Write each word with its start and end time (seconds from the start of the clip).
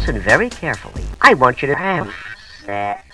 Listen 0.00 0.18
very 0.18 0.48
carefully. 0.48 1.04
I 1.20 1.34
want 1.34 1.60
you 1.60 1.68
to 1.68 1.74
have 1.74 2.10
sex. 2.64 3.04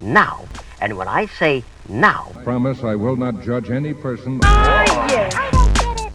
Now. 0.00 0.46
And 0.80 0.96
when 0.96 1.06
I 1.06 1.26
say 1.26 1.64
now. 1.86 2.32
I 2.34 2.42
promise 2.44 2.82
I 2.82 2.94
will 2.94 3.16
not 3.16 3.42
judge 3.42 3.70
any 3.70 3.92
person. 3.92 4.40
Oh, 4.42 5.06
yeah. 5.10 5.28
I 5.34 5.50
don't 5.50 5.74
get 5.74 6.00
it. 6.00 6.14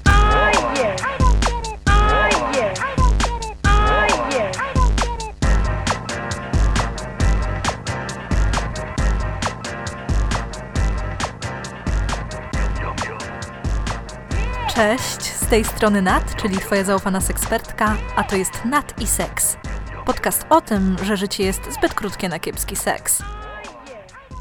Cześć, 14.74 15.39
tej 15.50 15.64
strony 15.64 16.02
Nat, 16.02 16.36
czyli 16.36 16.58
Twoja 16.58 16.84
zaufana 16.84 17.22
sekspertka, 17.22 17.98
a 18.16 18.24
to 18.24 18.36
jest 18.36 18.66
Nat 18.66 19.02
i 19.02 19.08
Seks. 19.08 19.58
Podcast 20.06 20.46
o 20.50 20.62
tym, 20.62 20.96
że 21.04 21.18
życie 21.18 21.44
jest 21.44 21.74
zbyt 21.74 21.94
krótkie 21.94 22.30
na 22.30 22.40
kiepski 22.40 22.76
seks. 22.76 23.24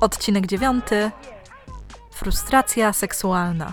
Odcinek 0.01 0.47
dziewiąty. 0.47 1.11
Frustracja 2.13 2.93
seksualna. 2.93 3.73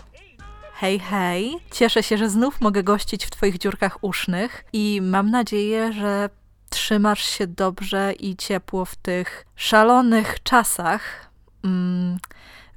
Hej, 0.73 0.99
hej, 0.99 1.57
cieszę 1.71 2.03
się, 2.03 2.17
że 2.17 2.29
znów 2.29 2.61
mogę 2.61 2.83
gościć 2.83 3.25
w 3.25 3.29
Twoich 3.29 3.57
dziurkach 3.57 4.03
usznych 4.03 4.65
i 4.73 4.99
mam 5.03 5.31
nadzieję, 5.31 5.93
że 5.93 6.29
trzymasz 6.69 7.23
się 7.23 7.47
dobrze 7.47 8.13
i 8.13 8.35
ciepło 8.35 8.85
w 8.85 8.95
tych 8.95 9.45
szalonych 9.55 10.43
czasach. 10.43 11.01
Mm, 11.63 12.17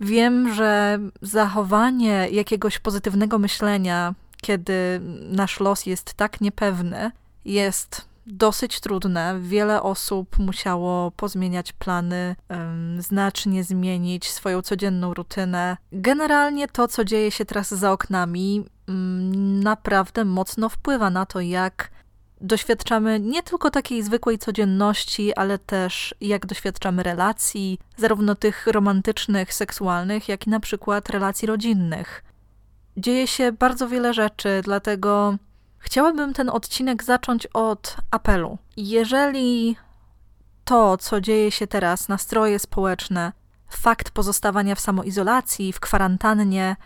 wiem, 0.00 0.54
że 0.54 0.98
zachowanie 1.22 2.28
jakiegoś 2.30 2.78
pozytywnego 2.78 3.38
myślenia, 3.38 4.14
kiedy 4.41 5.01
nasz 5.30 5.60
los 5.60 5.87
jest 5.87 6.15
tak 6.15 6.41
niepewny, 6.41 7.10
jest 7.45 8.09
dosyć 8.27 8.80
trudne. 8.80 9.38
Wiele 9.42 9.83
osób 9.83 10.39
musiało 10.39 11.11
pozmieniać 11.11 11.72
plany, 11.72 12.36
znacznie 12.98 13.64
zmienić 13.64 14.30
swoją 14.30 14.62
codzienną 14.62 15.14
rutynę. 15.14 15.77
Generalnie 15.92 16.69
to, 16.69 16.89
co 16.89 17.05
dzieje 17.05 17.30
się 17.30 17.45
teraz 17.45 17.69
za 17.69 17.92
oknami, 17.92 18.64
mm, 18.89 19.62
naprawdę 19.62 20.25
mocno 20.25 20.69
wpływa 20.69 21.11
na 21.11 21.27
to, 21.27 21.41
jak 21.41 21.91
doświadczamy 22.41 23.20
nie 23.20 23.42
tylko 23.42 23.70
takiej 23.70 24.02
zwykłej 24.02 24.39
codzienności, 24.39 25.34
ale 25.34 25.58
też 25.58 26.14
jak 26.20 26.47
doświadczamy 26.47 27.02
relacji, 27.02 27.78
zarówno 27.97 28.34
tych 28.34 28.67
romantycznych, 28.67 29.55
seksualnych, 29.55 30.28
jak 30.28 30.47
i 30.47 30.50
na 30.50 30.61
przykład 30.61 31.11
relacji 31.11 31.47
rodzinnych. 31.47 32.25
Dzieje 32.98 33.27
się 33.27 33.52
bardzo 33.52 33.88
wiele 33.88 34.14
rzeczy, 34.14 34.60
dlatego 34.64 35.36
chciałabym 35.78 36.34
ten 36.34 36.48
odcinek 36.50 37.05
zacząć 37.05 37.46
od 37.46 37.96
apelu. 38.10 38.58
Jeżeli 38.77 39.77
to, 40.64 40.96
co 40.96 41.20
dzieje 41.20 41.50
się 41.50 41.66
teraz, 41.66 42.08
nastroje 42.08 42.58
społeczne, 42.58 43.32
fakt 43.68 44.10
pozostawania 44.10 44.74
w 44.74 44.80
samoizolacji, 44.80 45.72
w 45.72 45.80
kwarantannie, 45.80 46.77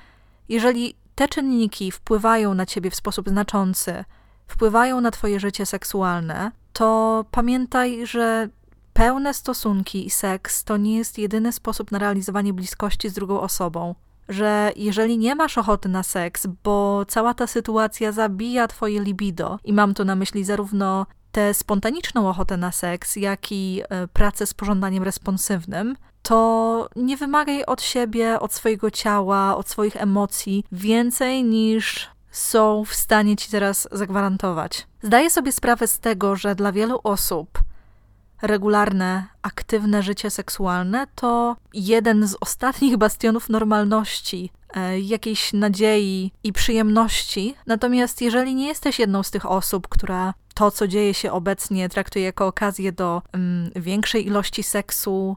jeżeli 0.48 0.94
te 1.14 1.28
czynniki 1.28 1.92
wpływają 1.92 2.54
na 2.54 2.66
ciebie 2.66 2.90
w 2.90 2.96
sposób 2.96 3.28
znaczący, 3.28 4.04
wpływają 4.46 5.00
na 5.00 5.10
Twoje 5.10 5.40
życie 5.40 5.66
seksualne, 5.66 6.52
to 6.72 7.24
pamiętaj, 7.30 8.06
że 8.06 8.48
pełne 8.92 9.34
stosunki 9.34 10.06
i 10.06 10.10
seks 10.10 10.64
to 10.64 10.76
nie 10.76 10.96
jest 10.96 11.18
jedyny 11.18 11.52
sposób 11.52 11.92
na 11.92 11.98
realizowanie 11.98 12.52
bliskości 12.52 13.08
z 13.08 13.12
drugą 13.12 13.40
osobą. 13.40 13.94
Że 14.32 14.72
jeżeli 14.76 15.18
nie 15.18 15.34
masz 15.34 15.58
ochoty 15.58 15.88
na 15.88 16.02
seks, 16.02 16.46
bo 16.64 17.04
cała 17.08 17.34
ta 17.34 17.46
sytuacja 17.46 18.12
zabija 18.12 18.68
Twoje 18.68 19.00
libido, 19.00 19.58
i 19.64 19.72
mam 19.72 19.94
tu 19.94 20.04
na 20.04 20.14
myśli 20.14 20.44
zarówno 20.44 21.06
tę 21.32 21.54
spontaniczną 21.54 22.28
ochotę 22.28 22.56
na 22.56 22.72
seks, 22.72 23.16
jak 23.16 23.52
i 23.52 23.82
e, 23.88 24.08
pracę 24.08 24.46
z 24.46 24.54
pożądaniem 24.54 25.02
responsywnym, 25.02 25.96
to 26.22 26.88
nie 26.96 27.16
wymagaj 27.16 27.64
od 27.64 27.82
siebie, 27.82 28.40
od 28.40 28.54
swojego 28.54 28.90
ciała, 28.90 29.56
od 29.56 29.68
swoich 29.68 29.96
emocji 29.96 30.64
więcej 30.72 31.44
niż 31.44 32.10
są 32.30 32.84
w 32.84 32.94
stanie 32.94 33.36
ci 33.36 33.50
teraz 33.50 33.88
zagwarantować. 33.92 34.86
Zdaję 35.02 35.30
sobie 35.30 35.52
sprawę 35.52 35.86
z 35.86 36.00
tego, 36.00 36.36
że 36.36 36.54
dla 36.54 36.72
wielu 36.72 37.00
osób 37.04 37.62
regularne, 38.42 39.26
aktywne 39.42 40.02
życie 40.02 40.30
seksualne 40.30 41.06
to 41.14 41.56
jeden 41.74 42.26
z 42.28 42.36
ostatnich 42.40 42.96
bastionów 43.04 43.48
normalności, 43.48 44.50
e, 44.74 45.00
jakiejś 45.00 45.52
nadziei 45.52 46.32
i 46.44 46.52
przyjemności. 46.52 47.54
Natomiast 47.66 48.20
jeżeli 48.20 48.54
nie 48.54 48.66
jesteś 48.66 48.98
jedną 48.98 49.22
z 49.22 49.30
tych 49.30 49.50
osób, 49.50 49.88
która 49.88 50.34
to, 50.54 50.70
co 50.70 50.88
dzieje 50.88 51.14
się 51.14 51.32
obecnie, 51.32 51.88
traktuje 51.88 52.24
jako 52.24 52.46
okazję 52.46 52.92
do 52.92 53.22
mm, 53.32 53.70
większej 53.76 54.26
ilości 54.26 54.62
seksu, 54.62 55.36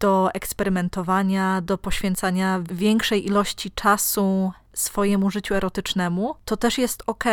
do 0.00 0.30
eksperymentowania, 0.34 1.60
do 1.60 1.78
poświęcania 1.78 2.62
większej 2.72 3.26
ilości 3.26 3.70
czasu 3.70 4.52
swojemu 4.74 5.30
życiu 5.30 5.54
erotycznemu, 5.54 6.34
to 6.44 6.56
też 6.56 6.78
jest 6.78 7.02
ok. 7.06 7.24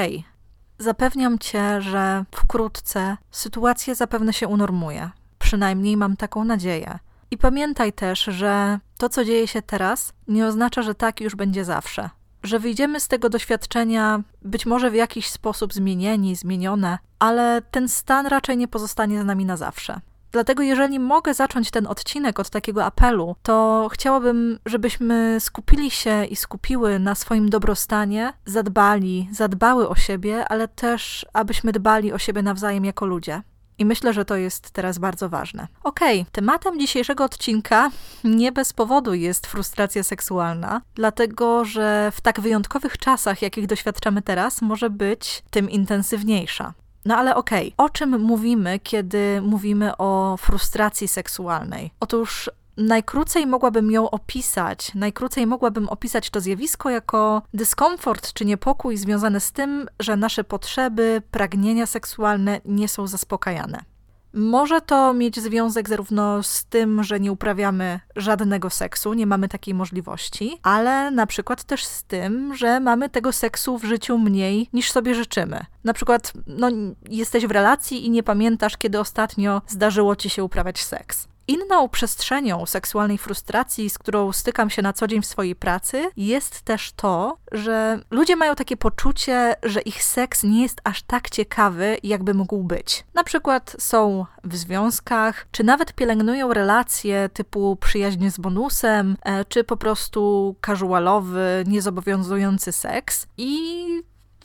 Zapewniam 0.77 1.39
cię, 1.39 1.81
że 1.81 2.25
wkrótce 2.31 3.17
sytuacja 3.31 3.95
zapewne 3.95 4.33
się 4.33 4.47
unormuje. 4.47 5.09
Przynajmniej 5.39 5.97
mam 5.97 6.17
taką 6.17 6.43
nadzieję. 6.43 6.99
I 7.31 7.37
pamiętaj 7.37 7.93
też, 7.93 8.23
że 8.23 8.79
to, 8.97 9.09
co 9.09 9.25
dzieje 9.25 9.47
się 9.47 9.61
teraz, 9.61 10.13
nie 10.27 10.45
oznacza, 10.45 10.81
że 10.81 10.95
tak 10.95 11.21
już 11.21 11.35
będzie 11.35 11.65
zawsze. 11.65 12.09
Że 12.43 12.59
wyjdziemy 12.59 12.99
z 12.99 13.07
tego 13.07 13.29
doświadczenia 13.29 14.23
być 14.41 14.65
może 14.65 14.91
w 14.91 14.95
jakiś 14.95 15.29
sposób 15.29 15.73
zmienieni, 15.73 16.35
zmienione, 16.35 16.97
ale 17.19 17.61
ten 17.71 17.89
stan 17.89 18.27
raczej 18.27 18.57
nie 18.57 18.67
pozostanie 18.67 19.21
z 19.21 19.25
nami 19.25 19.45
na 19.45 19.57
zawsze. 19.57 19.99
Dlatego, 20.35 20.63
jeżeli 20.63 20.99
mogę 20.99 21.33
zacząć 21.33 21.71
ten 21.71 21.87
odcinek 21.87 22.39
od 22.39 22.49
takiego 22.49 22.85
apelu, 22.85 23.35
to 23.43 23.87
chciałabym, 23.91 24.59
żebyśmy 24.65 25.37
skupili 25.39 25.91
się 25.91 26.25
i 26.25 26.35
skupiły 26.35 26.99
na 26.99 27.15
swoim 27.15 27.49
dobrostanie, 27.49 28.33
zadbali, 28.45 29.29
zadbały 29.31 29.89
o 29.89 29.95
siebie, 29.95 30.47
ale 30.47 30.67
też, 30.67 31.25
abyśmy 31.33 31.71
dbali 31.71 32.13
o 32.13 32.17
siebie 32.17 32.41
nawzajem 32.41 32.85
jako 32.85 33.05
ludzie. 33.05 33.41
I 33.77 33.85
myślę, 33.85 34.13
że 34.13 34.25
to 34.25 34.35
jest 34.35 34.71
teraz 34.71 34.97
bardzo 34.97 35.29
ważne. 35.29 35.67
Okej, 35.83 36.21
okay, 36.21 36.31
tematem 36.31 36.79
dzisiejszego 36.79 37.23
odcinka 37.23 37.91
nie 38.23 38.51
bez 38.51 38.73
powodu 38.73 39.13
jest 39.13 39.47
frustracja 39.47 40.03
seksualna, 40.03 40.81
dlatego 40.95 41.65
że 41.65 42.11
w 42.15 42.21
tak 42.21 42.41
wyjątkowych 42.41 42.97
czasach, 42.97 43.41
jakich 43.41 43.67
doświadczamy 43.67 44.21
teraz, 44.21 44.61
może 44.61 44.89
być 44.89 45.43
tym 45.49 45.69
intensywniejsza. 45.69 46.73
No 47.05 47.17
ale 47.17 47.35
okej, 47.35 47.73
okay. 47.77 47.85
o 47.85 47.89
czym 47.89 48.21
mówimy, 48.21 48.79
kiedy 48.79 49.41
mówimy 49.41 49.97
o 49.97 50.37
frustracji 50.37 51.07
seksualnej? 51.07 51.91
Otóż 51.99 52.49
najkrócej 52.77 53.47
mogłabym 53.47 53.91
ją 53.91 54.09
opisać, 54.09 54.93
najkrócej 54.95 55.47
mogłabym 55.47 55.89
opisać 55.89 56.29
to 56.29 56.41
zjawisko 56.41 56.89
jako 56.89 57.41
dyskomfort 57.53 58.33
czy 58.33 58.45
niepokój 58.45 58.97
związany 58.97 59.39
z 59.39 59.51
tym, 59.51 59.87
że 59.99 60.17
nasze 60.17 60.43
potrzeby, 60.43 61.21
pragnienia 61.31 61.85
seksualne 61.85 62.61
nie 62.65 62.87
są 62.87 63.07
zaspokajane. 63.07 63.94
Może 64.35 64.81
to 64.81 65.13
mieć 65.13 65.39
związek 65.39 65.89
zarówno 65.89 66.43
z 66.43 66.65
tym, 66.65 67.03
że 67.03 67.19
nie 67.19 67.31
uprawiamy 67.31 67.99
żadnego 68.15 68.69
seksu, 68.69 69.13
nie 69.13 69.27
mamy 69.27 69.49
takiej 69.49 69.73
możliwości, 69.73 70.59
ale 70.63 71.11
na 71.11 71.25
przykład 71.27 71.63
też 71.63 71.85
z 71.85 72.03
tym, 72.03 72.55
że 72.55 72.79
mamy 72.79 73.09
tego 73.09 73.31
seksu 73.31 73.77
w 73.77 73.83
życiu 73.83 74.17
mniej 74.17 74.69
niż 74.73 74.91
sobie 74.91 75.15
życzymy. 75.15 75.65
Na 75.83 75.93
przykład, 75.93 76.33
no, 76.47 76.69
jesteś 77.09 77.45
w 77.45 77.51
relacji 77.51 78.05
i 78.05 78.09
nie 78.09 78.23
pamiętasz, 78.23 78.77
kiedy 78.77 78.99
ostatnio 78.99 79.61
zdarzyło 79.67 80.15
ci 80.15 80.29
się 80.29 80.43
uprawiać 80.43 80.83
seks. 80.83 81.27
Inną 81.47 81.89
przestrzenią 81.89 82.65
seksualnej 82.65 83.17
frustracji, 83.17 83.89
z 83.89 83.97
którą 83.97 84.31
stykam 84.31 84.69
się 84.69 84.81
na 84.81 84.93
co 84.93 85.07
dzień 85.07 85.21
w 85.21 85.25
swojej 85.25 85.55
pracy, 85.55 86.09
jest 86.17 86.61
też 86.61 86.91
to, 86.91 87.37
że 87.51 87.99
ludzie 88.11 88.35
mają 88.35 88.55
takie 88.55 88.77
poczucie, 88.77 89.55
że 89.63 89.81
ich 89.81 90.03
seks 90.03 90.43
nie 90.43 90.61
jest 90.61 90.81
aż 90.83 91.01
tak 91.01 91.29
ciekawy, 91.29 91.97
jakby 92.03 92.33
mógł 92.33 92.63
być. 92.63 93.03
Na 93.13 93.23
przykład 93.23 93.75
są 93.79 94.25
w 94.43 94.55
związkach, 94.55 95.47
czy 95.51 95.63
nawet 95.63 95.93
pielęgnują 95.93 96.53
relacje 96.53 97.29
typu 97.33 97.75
przyjaźń 97.75 98.29
z 98.29 98.37
bonusem, 98.37 99.17
e, 99.21 99.45
czy 99.45 99.63
po 99.63 99.77
prostu 99.77 100.55
casualowy, 100.65 101.63
niezobowiązujący 101.67 102.71
seks 102.71 103.27
i 103.37 103.85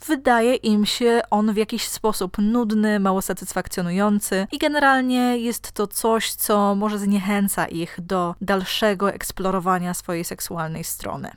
wydaje 0.07 0.55
im 0.55 0.85
się 0.85 1.21
on 1.29 1.53
w 1.53 1.57
jakiś 1.57 1.87
sposób 1.87 2.37
nudny, 2.37 2.99
mało 2.99 3.21
satysfakcjonujący 3.21 4.47
i 4.51 4.57
generalnie 4.57 5.37
jest 5.37 5.71
to 5.71 5.87
coś, 5.87 6.33
co 6.33 6.75
może 6.75 6.99
zniechęca 6.99 7.67
ich 7.67 7.97
do 8.01 8.35
dalszego 8.41 9.13
eksplorowania 9.13 9.93
swojej 9.93 10.23
seksualnej 10.23 10.83
strony. 10.83 11.31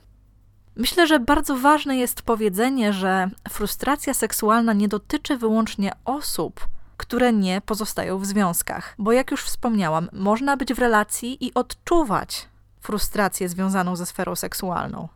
Myślę, 0.75 1.07
że 1.07 1.19
bardzo 1.19 1.57
ważne 1.57 1.97
jest 1.97 2.21
powiedzenie, 2.21 2.93
że 2.93 3.29
frustracja 3.49 4.13
seksualna 4.13 4.73
nie 4.73 4.87
dotyczy 4.87 5.37
wyłącznie 5.37 5.91
osób, 6.05 6.67
które 6.97 7.33
nie 7.33 7.61
pozostają 7.61 8.19
w 8.19 8.25
związkach, 8.25 8.95
bo 8.97 9.11
jak 9.11 9.31
już 9.31 9.43
wspomniałam, 9.43 10.09
można 10.13 10.57
być 10.57 10.73
w 10.73 10.79
relacji 10.79 11.45
i 11.45 11.53
odczuwać 11.53 12.47
frustrację 12.81 13.49
związaną 13.49 13.95
ze 13.95 14.05
sferą 14.05 14.35
seksualną. 14.35 15.07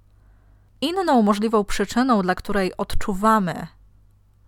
Inną 0.81 1.21
możliwą 1.21 1.63
przyczyną, 1.63 2.21
dla 2.21 2.35
której 2.35 2.77
odczuwamy 2.77 3.67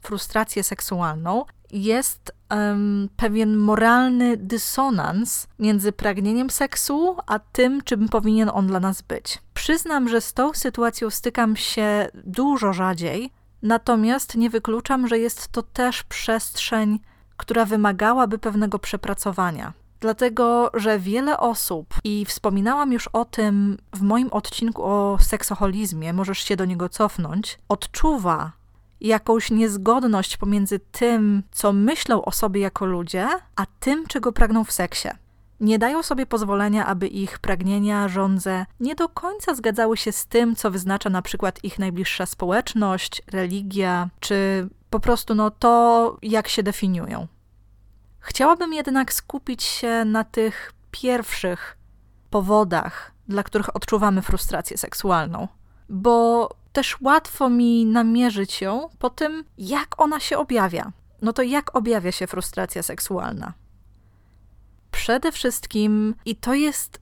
frustrację 0.02 0.64
seksualną, 0.64 1.46
jest 1.72 2.32
um, 2.50 3.10
pewien 3.18 3.58
moralny 3.58 4.38
dysonans 4.38 5.48
między 5.60 5.92
pragnieniem 5.92 6.50
seksu, 6.50 7.18
a 7.28 7.40
tym, 7.40 7.82
czym 7.82 8.10
powinien 8.10 8.50
on 8.54 8.68
dla 8.68 8.80
nas 8.80 9.02
być. 9.02 9.40
Przyznam, 9.54 10.10
że 10.10 10.22
z 10.22 10.34
tą 10.34 10.54
sytuacją 10.54 11.10
stykam 11.10 11.56
się 11.56 12.08
dużo 12.14 12.74
rzadziej, 12.74 13.32
natomiast 13.62 14.36
nie 14.36 14.50
wykluczam, 14.50 15.08
że 15.08 15.20
jest 15.20 15.48
to 15.48 15.64
też 15.64 16.04
przestrzeń, 16.04 17.00
która 17.38 17.66
wymagałaby 17.66 18.38
pewnego 18.38 18.80
przepracowania. 18.80 19.74
Dlatego, 20.02 20.72
że 20.74 21.00
wiele 21.00 21.40
osób, 21.40 21.94
i 22.04 22.26
wspominałam 22.26 22.94
już 22.94 23.08
o 23.08 23.26
tym 23.26 23.78
w 23.94 24.02
moim 24.02 24.28
odcinku 24.32 24.84
o 24.84 25.18
seksoholizmie, 25.20 26.14
możesz 26.14 26.40
się 26.40 26.56
do 26.56 26.66
niego 26.66 26.90
cofnąć, 26.90 27.60
odczuwa 27.70 28.52
jakąś 29.02 29.52
niezgodność 29.52 30.38
pomiędzy 30.38 30.80
tym, 30.80 31.44
co 31.52 31.74
myślą 31.74 32.26
o 32.26 32.32
sobie 32.32 32.62
jako 32.62 32.86
ludzie, 32.86 33.28
a 33.56 33.66
tym, 33.80 34.08
czego 34.08 34.32
pragną 34.32 34.64
w 34.64 34.72
seksie. 34.72 35.08
Nie 35.60 35.80
dają 35.80 36.04
sobie 36.04 36.26
pozwolenia, 36.26 36.86
aby 36.86 37.08
ich 37.08 37.40
pragnienia, 37.40 38.08
żądze 38.08 38.66
nie 38.80 38.96
do 38.96 39.10
końca 39.10 39.56
zgadzały 39.56 39.98
się 39.98 40.12
z 40.12 40.26
tym, 40.26 40.56
co 40.56 40.72
wyznacza 40.72 41.10
na 41.10 41.22
przykład 41.22 41.64
ich 41.64 41.80
najbliższa 41.80 42.26
społeczność, 42.26 43.22
religia, 43.28 44.10
czy 44.20 44.70
po 44.90 45.00
prostu 45.00 45.36
no, 45.36 45.52
to, 45.52 46.18
jak 46.22 46.48
się 46.48 46.64
definiują. 46.64 47.28
Chciałabym 48.22 48.74
jednak 48.74 49.14
skupić 49.14 49.64
się 49.64 50.06
na 50.06 50.24
tych 50.24 50.74
pierwszych 50.92 51.78
powodach, 52.30 53.12
dla 53.28 53.44
których 53.44 53.76
odczuwamy 53.76 54.22
frustrację 54.22 54.78
seksualną, 54.78 55.48
bo 55.90 56.50
też 56.74 57.02
łatwo 57.02 57.50
mi 57.50 57.86
namierzyć 57.86 58.62
ją 58.62 58.90
po 59.00 59.10
tym, 59.10 59.44
jak 59.58 60.02
ona 60.02 60.20
się 60.20 60.38
objawia. 60.38 60.92
No 61.22 61.34
to 61.34 61.42
jak 61.42 61.76
objawia 61.76 62.12
się 62.12 62.28
frustracja 62.28 62.84
seksualna? 62.84 63.54
Przede 64.92 65.32
wszystkim, 65.32 66.16
i 66.26 66.36
to 66.36 66.54
jest 66.54 67.00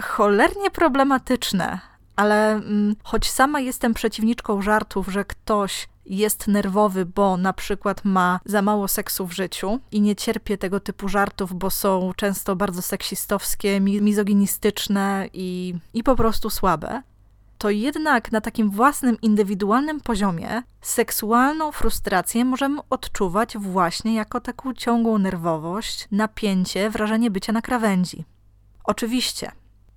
cholernie 0.00 0.70
problematyczne, 0.70 1.78
ale 2.16 2.52
mm, 2.52 2.96
choć 3.02 3.30
sama 3.30 3.60
jestem 3.60 3.94
przeciwniczką 3.94 4.62
żartów, 4.62 5.08
że 5.08 5.24
ktoś 5.24 5.88
jest 6.06 6.48
nerwowy, 6.48 7.06
bo 7.06 7.36
na 7.36 7.52
przykład 7.52 8.04
ma 8.04 8.40
za 8.44 8.62
mało 8.62 8.88
seksu 8.88 9.26
w 9.26 9.32
życiu 9.32 9.80
i 9.90 10.00
nie 10.00 10.16
cierpię 10.16 10.58
tego 10.58 10.80
typu 10.80 11.08
żartów, 11.08 11.54
bo 11.54 11.70
są 11.70 12.12
często 12.16 12.56
bardzo 12.56 12.82
seksistowskie, 12.82 13.80
mizoginistyczne 13.80 15.28
i, 15.32 15.74
i 15.94 16.02
po 16.02 16.16
prostu 16.16 16.50
słabe, 16.50 17.02
to 17.58 17.70
jednak 17.70 18.32
na 18.32 18.40
takim 18.40 18.70
własnym, 18.70 19.20
indywidualnym 19.20 20.00
poziomie 20.00 20.62
seksualną 20.80 21.72
frustrację 21.72 22.44
możemy 22.44 22.80
odczuwać 22.90 23.58
właśnie 23.58 24.14
jako 24.14 24.40
taką 24.40 24.74
ciągłą 24.74 25.18
nerwowość, 25.18 26.08
napięcie, 26.10 26.90
wrażenie 26.90 27.30
bycia 27.30 27.52
na 27.52 27.62
krawędzi. 27.62 28.24
Oczywiście, 28.84 29.52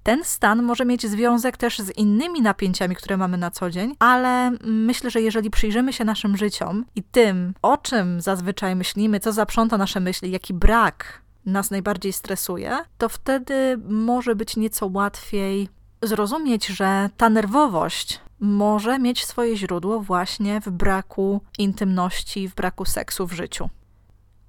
ten 0.05 0.23
stan 0.23 0.63
może 0.63 0.85
mieć 0.85 1.07
związek 1.07 1.57
też 1.57 1.79
z 1.79 1.97
innymi 1.97 2.41
napięciami, 2.41 2.95
które 2.95 3.17
mamy 3.17 3.37
na 3.37 3.51
co 3.51 3.69
dzień, 3.69 3.95
ale 3.99 4.51
myślę, 4.63 5.11
że 5.11 5.21
jeżeli 5.21 5.49
przyjrzymy 5.49 5.93
się 5.93 6.05
naszym 6.05 6.37
życiom 6.37 6.85
i 6.95 7.03
tym, 7.03 7.53
o 7.61 7.77
czym 7.77 8.21
zazwyczaj 8.21 8.75
myślimy, 8.75 9.19
co 9.19 9.31
zaprząta 9.31 9.77
nasze 9.77 9.99
myśli, 9.99 10.31
jaki 10.31 10.53
brak 10.53 11.21
nas 11.45 11.71
najbardziej 11.71 12.13
stresuje, 12.13 12.77
to 12.97 13.09
wtedy 13.09 13.77
może 13.89 14.35
być 14.35 14.57
nieco 14.57 14.89
łatwiej 14.93 15.69
zrozumieć, 16.01 16.65
że 16.65 17.09
ta 17.17 17.29
nerwowość 17.29 18.19
może 18.39 18.99
mieć 18.99 19.25
swoje 19.25 19.57
źródło 19.57 19.99
właśnie 19.99 20.61
w 20.61 20.69
braku 20.69 21.41
intymności, 21.57 22.49
w 22.49 22.55
braku 22.55 22.85
seksu 22.85 23.27
w 23.27 23.33
życiu. 23.33 23.69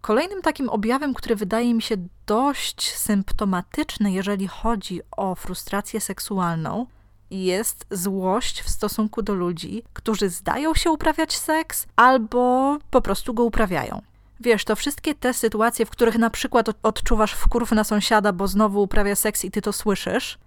Kolejnym 0.06 0.42
takim 0.42 0.68
objawem, 0.68 1.14
który 1.14 1.36
wydaje 1.36 1.74
mi 1.74 1.82
się 1.82 1.96
dość 2.26 2.94
symptomatyczny, 2.94 4.12
jeżeli 4.12 4.48
chodzi 4.48 5.00
o 5.16 5.34
frustrację 5.34 6.00
seksualną, 6.00 6.86
jest 7.30 7.86
złość 7.90 8.62
w 8.62 8.70
stosunku 8.70 9.22
do 9.22 9.34
ludzi, 9.34 9.82
którzy 9.92 10.28
zdają 10.28 10.74
się 10.74 10.90
uprawiać 10.90 11.36
seks 11.36 11.86
albo 11.96 12.78
po 12.90 13.02
prostu 13.02 13.34
go 13.34 13.44
uprawiają. 13.44 14.02
Wiesz, 14.40 14.64
to 14.64 14.76
wszystkie 14.76 15.14
te 15.14 15.34
sytuacje, 15.34 15.86
w 15.86 15.90
których 15.90 16.18
na 16.18 16.30
przykład 16.30 16.66
odczuwasz 16.82 17.32
wkurw 17.32 17.72
na 17.72 17.84
sąsiada, 17.84 18.32
bo 18.32 18.48
znowu 18.48 18.82
uprawia 18.82 19.14
seks 19.14 19.44
i 19.44 19.50
ty 19.50 19.62
to 19.62 19.72
słyszysz, 19.72 20.38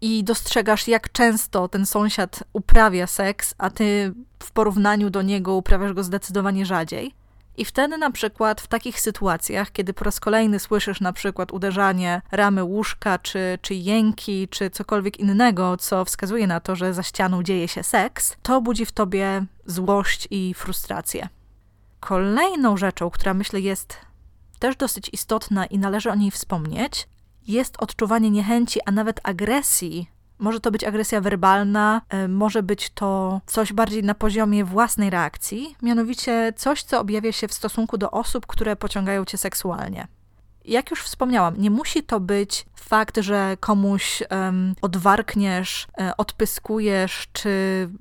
i 0.00 0.24
dostrzegasz, 0.24 0.88
jak 0.88 1.12
często 1.12 1.68
ten 1.68 1.86
sąsiad 1.86 2.44
uprawia 2.52 3.06
seks, 3.06 3.54
a 3.58 3.70
ty 3.70 4.14
w 4.42 4.50
porównaniu 4.50 5.10
do 5.10 5.22
niego 5.22 5.54
uprawiasz 5.54 5.92
go 5.92 6.04
zdecydowanie 6.04 6.66
rzadziej. 6.66 7.14
I 7.58 7.64
wtedy 7.64 7.98
na 7.98 8.10
przykład 8.10 8.60
w 8.60 8.66
takich 8.66 9.00
sytuacjach, 9.00 9.72
kiedy 9.72 9.92
po 9.92 10.04
raz 10.04 10.20
kolejny 10.20 10.58
słyszysz 10.58 11.00
na 11.00 11.12
przykład 11.12 11.52
uderzanie 11.52 12.22
ramy 12.32 12.64
łóżka, 12.64 13.18
czy, 13.18 13.58
czy 13.62 13.74
jęki, 13.74 14.48
czy 14.48 14.70
cokolwiek 14.70 15.20
innego, 15.20 15.76
co 15.76 16.04
wskazuje 16.04 16.46
na 16.46 16.60
to, 16.60 16.76
że 16.76 16.94
za 16.94 17.02
ścianą 17.02 17.42
dzieje 17.42 17.68
się 17.68 17.82
seks, 17.82 18.36
to 18.42 18.60
budzi 18.60 18.86
w 18.86 18.92
tobie 18.92 19.44
złość 19.66 20.28
i 20.30 20.54
frustrację. 20.54 21.28
Kolejną 22.00 22.76
rzeczą, 22.76 23.10
która 23.10 23.34
myślę 23.34 23.60
jest 23.60 23.96
też 24.58 24.76
dosyć 24.76 25.10
istotna 25.12 25.66
i 25.66 25.78
należy 25.78 26.10
o 26.10 26.14
niej 26.14 26.30
wspomnieć, 26.30 27.08
jest 27.48 27.74
odczuwanie 27.78 28.30
niechęci, 28.30 28.80
a 28.86 28.90
nawet 28.90 29.20
agresji. 29.22 30.10
Może 30.38 30.60
to 30.60 30.70
być 30.70 30.84
agresja 30.84 31.20
werbalna, 31.20 32.02
e, 32.08 32.28
może 32.28 32.62
być 32.62 32.90
to 32.90 33.40
coś 33.46 33.72
bardziej 33.72 34.02
na 34.02 34.14
poziomie 34.14 34.64
własnej 34.64 35.10
reakcji, 35.10 35.76
mianowicie 35.82 36.52
coś, 36.56 36.82
co 36.82 37.00
objawia 37.00 37.32
się 37.32 37.48
w 37.48 37.54
stosunku 37.54 37.98
do 37.98 38.10
osób, 38.10 38.46
które 38.46 38.76
pociągają 38.76 39.24
cię 39.24 39.38
seksualnie 39.38 40.17
jak 40.68 40.90
już 40.90 41.02
wspomniałam, 41.02 41.56
nie 41.56 41.70
musi 41.70 42.02
to 42.02 42.20
być 42.20 42.66
fakt, 42.74 43.16
że 43.16 43.56
komuś 43.60 44.22
um, 44.30 44.74
odwarkniesz, 44.82 45.86
e, 46.00 46.16
odpyskujesz, 46.16 47.28
czy 47.32 47.50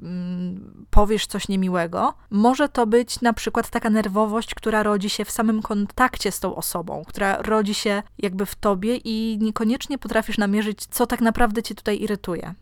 um, 0.01 0.85
powiesz 0.89 1.27
coś 1.27 1.47
niemiłego. 1.47 2.13
Może 2.29 2.69
to 2.69 2.87
być 2.87 3.21
na 3.21 3.33
przykład 3.33 3.69
taka 3.69 3.89
nerwowość, 3.89 4.55
która 4.55 4.83
rodzi 4.83 5.09
się 5.09 5.25
w 5.25 5.31
samym 5.31 5.61
kontakcie 5.61 6.31
z 6.31 6.39
tą 6.39 6.55
osobą, 6.55 7.03
która 7.07 7.41
rodzi 7.41 7.73
się 7.73 8.03
jakby 8.17 8.45
w 8.45 8.55
tobie 8.55 8.95
i 8.95 9.37
niekoniecznie 9.41 9.97
potrafisz 9.97 10.37
namierzyć, 10.37 10.85
co 10.85 11.07
tak 11.07 11.21
naprawdę 11.21 11.63
cię 11.63 11.75
tutaj 11.75 12.01
irytuje. 12.01 12.53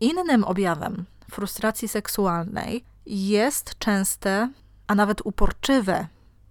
Innym 0.00 0.44
objawem 0.44 1.04
frustracji 1.30 1.88
seksualnej 1.88 2.84
jest 3.06 3.78
częste, 3.78 4.48
a 4.86 4.94
nawet 4.94 5.20
uporczywe 5.24 6.06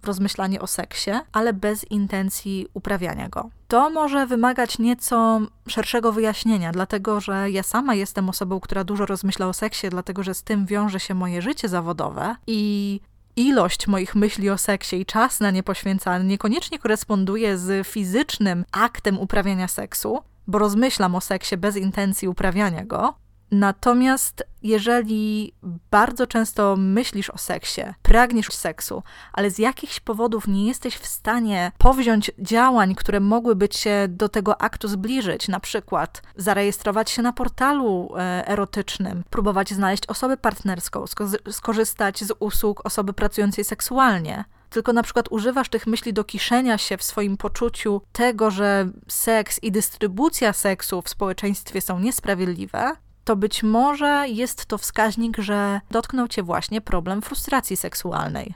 rozmyślanie 0.06 0.60
o 0.60 0.66
seksie, 0.66 1.10
ale 1.32 1.52
bez 1.52 1.90
intencji 1.90 2.66
uprawiania 2.74 3.28
go. 3.28 3.50
To 3.68 3.90
może 3.90 4.26
wymagać 4.26 4.78
nieco 4.78 5.40
szerszego 5.68 6.12
wyjaśnienia, 6.12 6.72
dlatego 6.72 7.20
że 7.20 7.50
ja 7.50 7.62
sama 7.62 7.94
jestem 7.94 8.28
osobą, 8.28 8.60
która 8.60 8.84
dużo 8.84 9.06
rozmyśla 9.06 9.48
o 9.48 9.52
seksie, 9.52 9.88
dlatego 9.88 10.22
że 10.22 10.34
z 10.34 10.42
tym 10.42 10.66
wiąże 10.66 11.00
się 11.00 11.14
moje 11.14 11.42
życie 11.42 11.68
zawodowe 11.68 12.36
i 12.46 13.00
ilość 13.36 13.86
moich 13.86 14.14
myśli 14.14 14.50
o 14.50 14.58
seksie 14.58 14.96
i 15.00 15.06
czas 15.06 15.40
na 15.40 15.50
nie 15.50 15.62
poświęcany 15.62 16.24
niekoniecznie 16.24 16.78
koresponduje 16.78 17.58
z 17.58 17.86
fizycznym 17.86 18.64
aktem 18.72 19.18
uprawiania 19.18 19.68
seksu, 19.68 20.18
bo 20.46 20.58
rozmyślam 20.58 21.14
o 21.14 21.20
seksie 21.20 21.56
bez 21.56 21.76
intencji 21.76 22.28
uprawiania 22.28 22.84
go, 22.84 23.14
Natomiast 23.52 24.44
jeżeli 24.62 25.54
bardzo 25.90 26.26
często 26.26 26.76
myślisz 26.76 27.30
o 27.30 27.38
seksie, 27.38 27.82
pragniesz 28.02 28.46
seksu, 28.46 29.02
ale 29.32 29.50
z 29.50 29.58
jakichś 29.58 30.00
powodów 30.00 30.48
nie 30.48 30.66
jesteś 30.66 30.96
w 30.96 31.06
stanie 31.06 31.72
powziąć 31.78 32.30
działań, 32.38 32.94
które 32.94 33.20
mogłyby 33.20 33.68
cię 33.68 34.06
do 34.08 34.28
tego 34.28 34.62
aktu 34.62 34.88
zbliżyć, 34.88 35.48
na 35.48 35.60
przykład 35.60 36.22
zarejestrować 36.36 37.10
się 37.10 37.22
na 37.22 37.32
portalu 37.32 38.08
e, 38.16 38.48
erotycznym, 38.48 39.24
próbować 39.30 39.70
znaleźć 39.70 40.06
osobę 40.06 40.36
partnerską, 40.36 41.04
skorzystać 41.50 42.24
z 42.24 42.32
usług 42.38 42.86
osoby 42.86 43.12
pracującej 43.12 43.64
seksualnie, 43.64 44.44
tylko 44.70 44.92
na 44.92 45.02
przykład 45.02 45.26
używasz 45.30 45.68
tych 45.68 45.86
myśli 45.86 46.12
do 46.12 46.24
kiszenia 46.24 46.78
się 46.78 46.96
w 46.96 47.02
swoim 47.02 47.36
poczuciu 47.36 48.02
tego, 48.12 48.50
że 48.50 48.90
seks 49.08 49.62
i 49.62 49.72
dystrybucja 49.72 50.52
seksu 50.52 51.02
w 51.02 51.08
społeczeństwie 51.08 51.80
są 51.80 51.98
niesprawiedliwe, 52.00 52.96
to 53.24 53.36
być 53.36 53.62
może 53.62 54.24
jest 54.28 54.66
to 54.66 54.78
wskaźnik, 54.78 55.38
że 55.38 55.80
dotknął 55.90 56.28
cię 56.28 56.42
właśnie 56.42 56.80
problem 56.80 57.22
frustracji 57.22 57.76
seksualnej. 57.76 58.54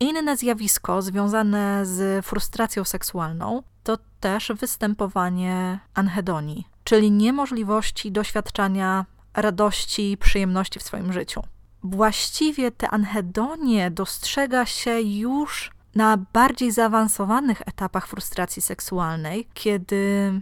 Inne 0.00 0.36
zjawisko 0.36 1.02
związane 1.02 1.86
z 1.86 2.26
frustracją 2.26 2.84
seksualną 2.84 3.62
to 3.82 3.98
też 4.20 4.52
występowanie 4.60 5.78
anhedonii, 5.94 6.66
czyli 6.84 7.10
niemożliwości 7.10 8.12
doświadczania 8.12 9.06
radości 9.34 10.12
i 10.12 10.16
przyjemności 10.16 10.78
w 10.78 10.82
swoim 10.82 11.12
życiu. 11.12 11.42
Właściwie 11.82 12.70
te 12.70 12.90
anhedonie 12.90 13.90
dostrzega 13.90 14.66
się 14.66 15.00
już 15.00 15.70
na 15.94 16.16
bardziej 16.32 16.72
zaawansowanych 16.72 17.62
etapach 17.66 18.06
frustracji 18.06 18.62
seksualnej, 18.62 19.48
kiedy 19.54 20.32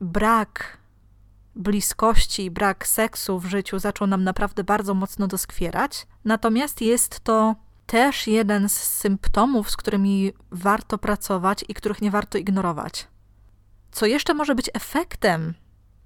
brak 0.00 0.78
bliskości, 1.56 2.50
brak 2.50 2.86
seksu 2.86 3.38
w 3.38 3.46
życiu 3.46 3.78
zaczął 3.78 4.06
nam 4.06 4.24
naprawdę 4.24 4.64
bardzo 4.64 4.94
mocno 4.94 5.26
doskwierać. 5.26 6.06
Natomiast 6.24 6.80
jest 6.80 7.20
to 7.20 7.54
też 7.86 8.26
jeden 8.26 8.68
z 8.68 8.72
symptomów, 8.72 9.70
z 9.70 9.76
którymi 9.76 10.32
warto 10.50 10.98
pracować 10.98 11.64
i 11.68 11.74
których 11.74 12.02
nie 12.02 12.10
warto 12.10 12.38
ignorować. 12.38 13.08
Co 13.92 14.06
jeszcze 14.06 14.34
może 14.34 14.54
być 14.54 14.70
efektem 14.74 15.54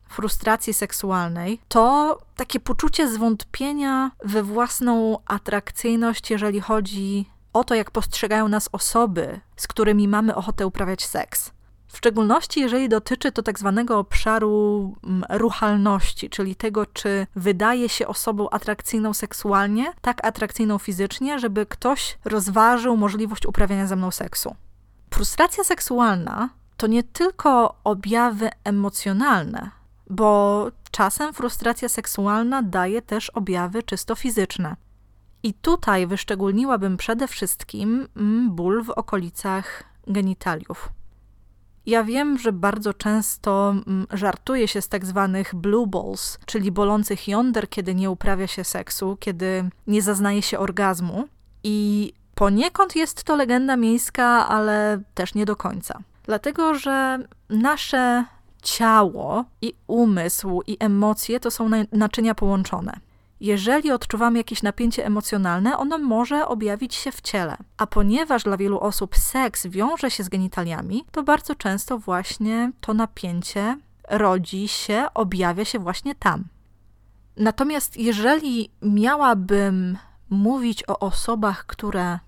frustracji 0.08 0.74
seksualnej, 0.74 1.60
to 1.68 2.18
takie 2.36 2.60
poczucie 2.60 3.08
zwątpienia 3.08 4.10
we 4.24 4.42
własną 4.42 5.18
atrakcyjność, 5.26 6.30
jeżeli 6.30 6.60
chodzi 6.60 7.30
o 7.52 7.64
to, 7.64 7.74
jak 7.74 7.90
postrzegają 7.90 8.48
nas 8.48 8.68
osoby, 8.72 9.40
z 9.56 9.66
którymi 9.66 10.08
mamy 10.08 10.34
ochotę 10.34 10.66
uprawiać 10.66 11.06
seks. 11.06 11.50
W 11.88 11.96
szczególności, 11.96 12.60
jeżeli 12.60 12.88
dotyczy 12.88 13.32
to 13.32 13.42
tak 13.42 13.58
zwanego 13.58 13.98
obszaru 13.98 14.94
mm, 15.04 15.24
ruchalności, 15.30 16.30
czyli 16.30 16.56
tego, 16.56 16.86
czy 16.86 17.26
wydaje 17.36 17.88
się 17.88 18.06
osobą 18.06 18.50
atrakcyjną 18.50 19.14
seksualnie, 19.14 19.92
tak 20.00 20.26
atrakcyjną 20.26 20.78
fizycznie, 20.78 21.38
żeby 21.38 21.66
ktoś 21.66 22.18
rozważył 22.24 22.96
możliwość 22.96 23.46
uprawiania 23.46 23.86
ze 23.86 23.96
mną 23.96 24.10
seksu. 24.10 24.56
Frustracja 25.10 25.64
seksualna 25.64 26.48
to 26.76 26.86
nie 26.86 27.02
tylko 27.02 27.76
objawy 27.84 28.50
emocjonalne, 28.64 29.70
bo 30.10 30.66
czasem 30.90 31.32
frustracja 31.32 31.88
seksualna 31.88 32.62
daje 32.62 33.02
też 33.02 33.30
objawy 33.30 33.82
czysto 33.82 34.14
fizyczne. 34.14 34.76
I 35.42 35.54
tutaj 35.54 36.06
wyszczególniłabym 36.06 36.96
przede 36.96 37.28
wszystkim 37.28 38.08
mm, 38.16 38.50
ból 38.50 38.84
w 38.84 38.90
okolicach 38.90 39.84
genitaliów. 40.06 40.95
Ja 41.86 42.04
wiem, 42.04 42.38
że 42.38 42.52
bardzo 42.52 42.94
często 42.94 43.70
mm, 43.70 44.06
żartuje 44.12 44.68
się 44.68 44.82
z 44.82 44.88
tak 44.88 45.06
zwanych 45.06 45.54
blue 45.54 45.86
balls, 45.86 46.38
czyli 46.46 46.72
bolących 46.72 47.28
jąder, 47.28 47.68
kiedy 47.68 47.94
nie 47.94 48.10
uprawia 48.10 48.46
się 48.46 48.64
seksu, 48.64 49.16
kiedy 49.20 49.70
nie 49.86 50.02
zaznaje 50.02 50.42
się 50.42 50.58
orgazmu. 50.58 51.28
I 51.64 52.12
poniekąd 52.34 52.96
jest 52.96 53.24
to 53.24 53.36
legenda 53.36 53.76
miejska, 53.76 54.48
ale 54.48 55.00
też 55.14 55.34
nie 55.34 55.46
do 55.46 55.56
końca. 55.56 55.98
Dlatego, 56.24 56.74
że 56.74 57.18
nasze 57.50 58.24
ciało 58.62 59.44
i 59.62 59.72
umysł 59.86 60.62
i 60.66 60.76
emocje 60.80 61.40
to 61.40 61.50
są 61.50 61.70
naczynia 61.92 62.34
połączone. 62.34 62.92
Jeżeli 63.40 63.90
odczuwamy 63.90 64.38
jakieś 64.38 64.62
napięcie 64.62 65.06
emocjonalne, 65.06 65.78
ono 65.78 65.98
może 65.98 66.48
objawić 66.48 66.94
się 66.94 67.12
w 67.12 67.20
ciele. 67.20 67.56
A 67.76 67.86
ponieważ 67.86 68.42
dla 68.42 68.56
wielu 68.56 68.80
osób 68.80 69.16
seks 69.16 69.66
wiąże 69.66 70.10
się 70.10 70.24
z 70.24 70.28
genitaliami, 70.28 71.04
to 71.10 71.22
bardzo 71.22 71.54
często 71.54 71.98
właśnie 71.98 72.72
to 72.80 72.94
napięcie 72.94 73.78
rodzi 74.10 74.68
się, 74.68 75.06
objawia 75.14 75.64
się 75.64 75.78
właśnie 75.78 76.14
tam. 76.14 76.44
Natomiast 77.36 77.96
jeżeli 77.96 78.70
miałabym 78.82 79.98
mówić 80.30 80.88
o 80.88 80.98
osobach, 80.98 81.66
które 81.66 82.18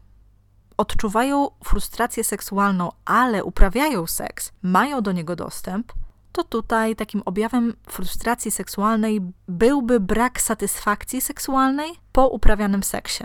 odczuwają 0.77 1.49
frustrację 1.65 2.25
seksualną, 2.25 2.93
ale 3.05 3.45
uprawiają 3.45 4.07
seks, 4.07 4.53
mają 4.63 5.01
do 5.01 5.13
niego 5.13 5.37
dostęp, 5.37 5.93
to 6.33 6.45
tutaj 6.45 6.97
takim 6.97 7.23
objawem 7.25 7.77
frustracji 7.89 8.51
seksualnej 8.51 9.21
byłby 9.49 10.01
brak 10.01 10.41
satysfakcji 10.41 11.21
seksualnej 11.21 11.91
po 12.13 12.29
uprawianym 12.29 12.83
seksie. 12.83 13.25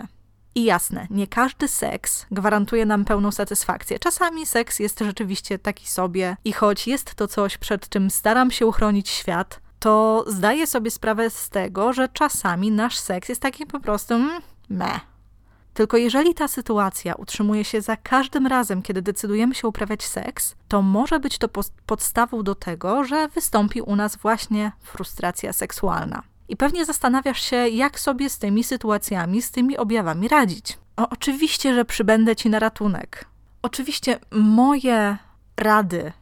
I 0.54 0.64
jasne, 0.64 1.06
nie 1.10 1.26
każdy 1.26 1.68
seks 1.68 2.26
gwarantuje 2.30 2.86
nam 2.86 3.04
pełną 3.04 3.32
satysfakcję. 3.32 3.98
Czasami 3.98 4.46
seks 4.46 4.78
jest 4.78 5.00
rzeczywiście 5.00 5.58
taki 5.58 5.88
sobie, 5.88 6.36
i 6.44 6.52
choć 6.52 6.86
jest 6.86 7.14
to 7.14 7.28
coś, 7.28 7.58
przed 7.58 7.88
czym 7.88 8.10
staram 8.10 8.50
się 8.50 8.66
uchronić 8.66 9.08
świat, 9.08 9.60
to 9.78 10.24
zdaję 10.26 10.66
sobie 10.66 10.90
sprawę 10.90 11.30
z 11.30 11.50
tego, 11.50 11.92
że 11.92 12.08
czasami 12.08 12.70
nasz 12.70 12.98
seks 12.98 13.28
jest 13.28 13.42
taki 13.42 13.66
po 13.66 13.80
prostu 13.80 14.14
mm, 14.14 14.42
meh. 14.68 15.13
Tylko 15.74 15.96
jeżeli 15.96 16.34
ta 16.34 16.48
sytuacja 16.48 17.14
utrzymuje 17.14 17.64
się 17.64 17.80
za 17.80 17.96
każdym 17.96 18.46
razem, 18.46 18.82
kiedy 18.82 19.02
decydujemy 19.02 19.54
się 19.54 19.68
uprawiać 19.68 20.04
seks, 20.04 20.54
to 20.68 20.82
może 20.82 21.20
być 21.20 21.38
to 21.38 21.48
podstawą 21.86 22.42
do 22.42 22.54
tego, 22.54 23.04
że 23.04 23.28
wystąpi 23.28 23.80
u 23.80 23.96
nas 23.96 24.16
właśnie 24.16 24.72
frustracja 24.80 25.52
seksualna. 25.52 26.22
I 26.48 26.56
pewnie 26.56 26.84
zastanawiasz 26.84 27.40
się, 27.42 27.56
jak 27.56 28.00
sobie 28.00 28.30
z 28.30 28.38
tymi 28.38 28.64
sytuacjami, 28.64 29.42
z 29.42 29.50
tymi 29.50 29.76
objawami 29.76 30.28
radzić. 30.28 30.78
O, 30.96 31.08
oczywiście, 31.08 31.74
że 31.74 31.84
przybędę 31.84 32.36
ci 32.36 32.50
na 32.50 32.58
ratunek. 32.58 33.24
Oczywiście 33.62 34.18
moje 34.30 35.16
rady, 35.56 36.12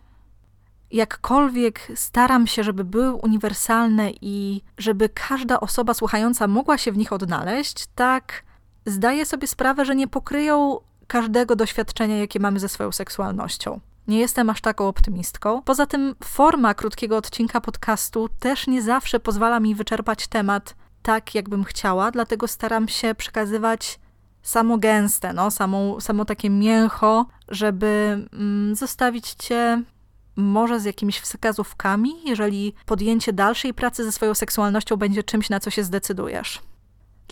jakkolwiek 0.90 1.92
staram 1.94 2.46
się, 2.46 2.64
żeby 2.64 2.84
były 2.84 3.12
uniwersalne 3.12 4.10
i 4.20 4.62
żeby 4.78 5.08
każda 5.08 5.60
osoba 5.60 5.94
słuchająca 5.94 6.46
mogła 6.46 6.78
się 6.78 6.92
w 6.92 6.96
nich 6.96 7.12
odnaleźć, 7.12 7.86
tak 7.94 8.42
zdaję 8.86 9.26
sobie 9.26 9.46
sprawę, 9.46 9.84
że 9.84 9.94
nie 9.94 10.08
pokryją 10.08 10.78
każdego 11.06 11.56
doświadczenia, 11.56 12.18
jakie 12.18 12.40
mamy 12.40 12.60
ze 12.60 12.68
swoją 12.68 12.92
seksualnością. 12.92 13.80
Nie 14.08 14.18
jestem 14.18 14.50
aż 14.50 14.60
taką 14.60 14.88
optymistką. 14.88 15.62
Poza 15.62 15.86
tym, 15.86 16.14
forma 16.24 16.74
krótkiego 16.74 17.16
odcinka 17.16 17.60
podcastu 17.60 18.28
też 18.40 18.66
nie 18.66 18.82
zawsze 18.82 19.20
pozwala 19.20 19.60
mi 19.60 19.74
wyczerpać 19.74 20.26
temat 20.26 20.74
tak, 21.02 21.34
jakbym 21.34 21.64
chciała, 21.64 22.10
dlatego 22.10 22.48
staram 22.48 22.88
się 22.88 23.14
przekazywać 23.14 24.00
samo 24.42 24.78
gęste, 24.78 25.32
no, 25.32 25.50
samo, 25.50 26.00
samo 26.00 26.24
takie 26.24 26.50
mięcho, 26.50 27.26
żeby 27.48 28.26
mm, 28.32 28.74
zostawić 28.76 29.30
cię 29.30 29.82
może 30.36 30.80
z 30.80 30.84
jakimiś 30.84 31.20
wskazówkami, 31.20 32.10
jeżeli 32.24 32.74
podjęcie 32.86 33.32
dalszej 33.32 33.74
pracy 33.74 34.04
ze 34.04 34.12
swoją 34.12 34.34
seksualnością 34.34 34.96
będzie 34.96 35.22
czymś, 35.22 35.50
na 35.50 35.60
co 35.60 35.70
się 35.70 35.84
zdecydujesz. 35.84 36.60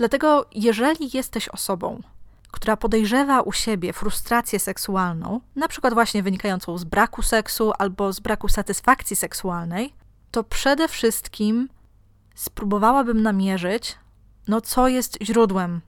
Dlatego, 0.01 0.47
jeżeli 0.55 1.11
jesteś 1.13 1.49
osobą, 1.49 2.01
która 2.51 2.77
podejrzewa 2.77 3.41
u 3.41 3.53
siebie 3.53 3.93
frustrację 3.93 4.59
seksualną, 4.59 5.41
na 5.57 5.69
przykład 5.69 5.95
właśnie 5.95 6.23
wynikającą 6.23 6.79
z 6.79 6.85
braku 6.85 7.23
seksu 7.23 7.73
albo 7.79 8.13
z 8.13 8.21
braku 8.21 8.49
satysfakcji 8.49 9.17
seksualnej, 9.17 9.95
to 10.31 10.45
przede 10.45 10.89
wszystkim 10.89 11.69
spróbowałabym 12.35 13.23
namierzyć, 13.23 13.97
no 14.49 14.61
co 14.61 14.89
jest 14.89 15.19
źródłem 15.23 15.81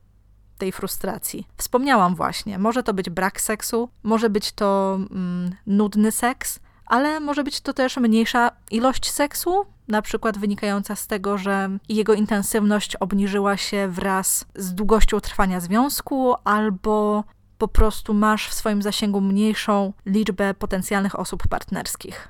tej 0.58 0.72
frustracji. 0.72 1.46
Wspomniałam 1.56 2.14
właśnie, 2.14 2.58
może 2.58 2.82
to 2.82 2.94
być 2.94 3.10
brak 3.10 3.40
seksu, 3.40 3.88
może 4.02 4.30
być 4.30 4.52
to 4.52 4.94
mm, 4.94 5.54
nudny 5.66 6.12
seks, 6.12 6.60
ale 6.86 7.20
może 7.20 7.44
być 7.44 7.60
to 7.60 7.72
też 7.72 7.96
mniejsza 7.96 8.50
ilość 8.70 9.10
seksu, 9.10 9.66
na 9.92 10.02
przykład 10.02 10.38
wynikająca 10.38 10.96
z 10.96 11.06
tego, 11.06 11.38
że 11.38 11.78
jego 11.88 12.14
intensywność 12.14 12.96
obniżyła 12.96 13.56
się 13.56 13.88
wraz 13.88 14.44
z 14.54 14.74
długością 14.74 15.20
trwania 15.20 15.60
związku, 15.60 16.34
albo 16.44 17.24
po 17.58 17.68
prostu 17.68 18.14
masz 18.14 18.48
w 18.48 18.54
swoim 18.54 18.82
zasięgu 18.82 19.20
mniejszą 19.20 19.92
liczbę 20.06 20.54
potencjalnych 20.54 21.18
osób 21.18 21.48
partnerskich. 21.48 22.28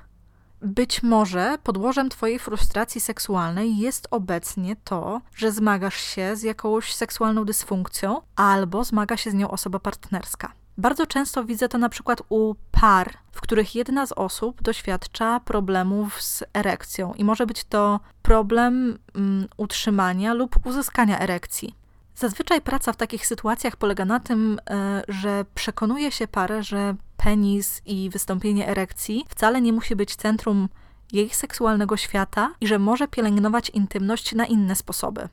Być 0.61 1.03
może 1.03 1.57
podłożem 1.63 2.09
Twojej 2.09 2.39
frustracji 2.39 3.01
seksualnej 3.01 3.77
jest 3.77 4.07
obecnie 4.11 4.75
to, 4.83 5.21
że 5.35 5.51
zmagasz 5.51 6.01
się 6.01 6.35
z 6.35 6.43
jakąś 6.43 6.93
seksualną 6.93 7.45
dysfunkcją, 7.45 8.21
albo 8.35 8.83
zmaga 8.83 9.17
się 9.17 9.31
z 9.31 9.33
nią 9.33 9.51
osoba 9.51 9.79
partnerska. 9.79 10.51
Bardzo 10.77 11.07
często 11.07 11.45
widzę 11.45 11.69
to 11.69 11.77
na 11.77 11.89
przykład 11.89 12.21
u 12.29 12.55
par, 12.71 13.13
w 13.31 13.41
których 13.41 13.75
jedna 13.75 14.05
z 14.05 14.11
osób 14.11 14.61
doświadcza 14.61 15.39
problemów 15.39 16.21
z 16.21 16.43
erekcją 16.53 17.13
i 17.13 17.23
może 17.23 17.45
być 17.45 17.63
to 17.63 17.99
problem 18.21 18.99
um, 19.15 19.47
utrzymania 19.57 20.33
lub 20.33 20.65
uzyskania 20.65 21.19
erekcji. 21.19 21.75
Zazwyczaj 22.15 22.61
praca 22.61 22.93
w 22.93 22.97
takich 22.97 23.27
sytuacjach 23.27 23.75
polega 23.75 24.05
na 24.05 24.19
tym, 24.19 24.59
e, 24.69 25.03
że 25.07 25.45
przekonuje 25.55 26.11
się 26.11 26.27
parę, 26.27 26.63
że 26.63 26.95
penis 27.17 27.81
i 27.85 28.09
wystąpienie 28.09 28.67
erekcji 28.67 29.25
wcale 29.29 29.61
nie 29.61 29.73
musi 29.73 29.95
być 29.95 30.15
centrum 30.15 30.69
jej 31.11 31.29
seksualnego 31.29 31.97
świata 31.97 32.53
i 32.61 32.67
że 32.67 32.79
może 32.79 33.07
pielęgnować 33.07 33.69
intymność 33.69 34.35
na 34.35 34.45
inne 34.45 34.75
sposoby. 34.75 35.29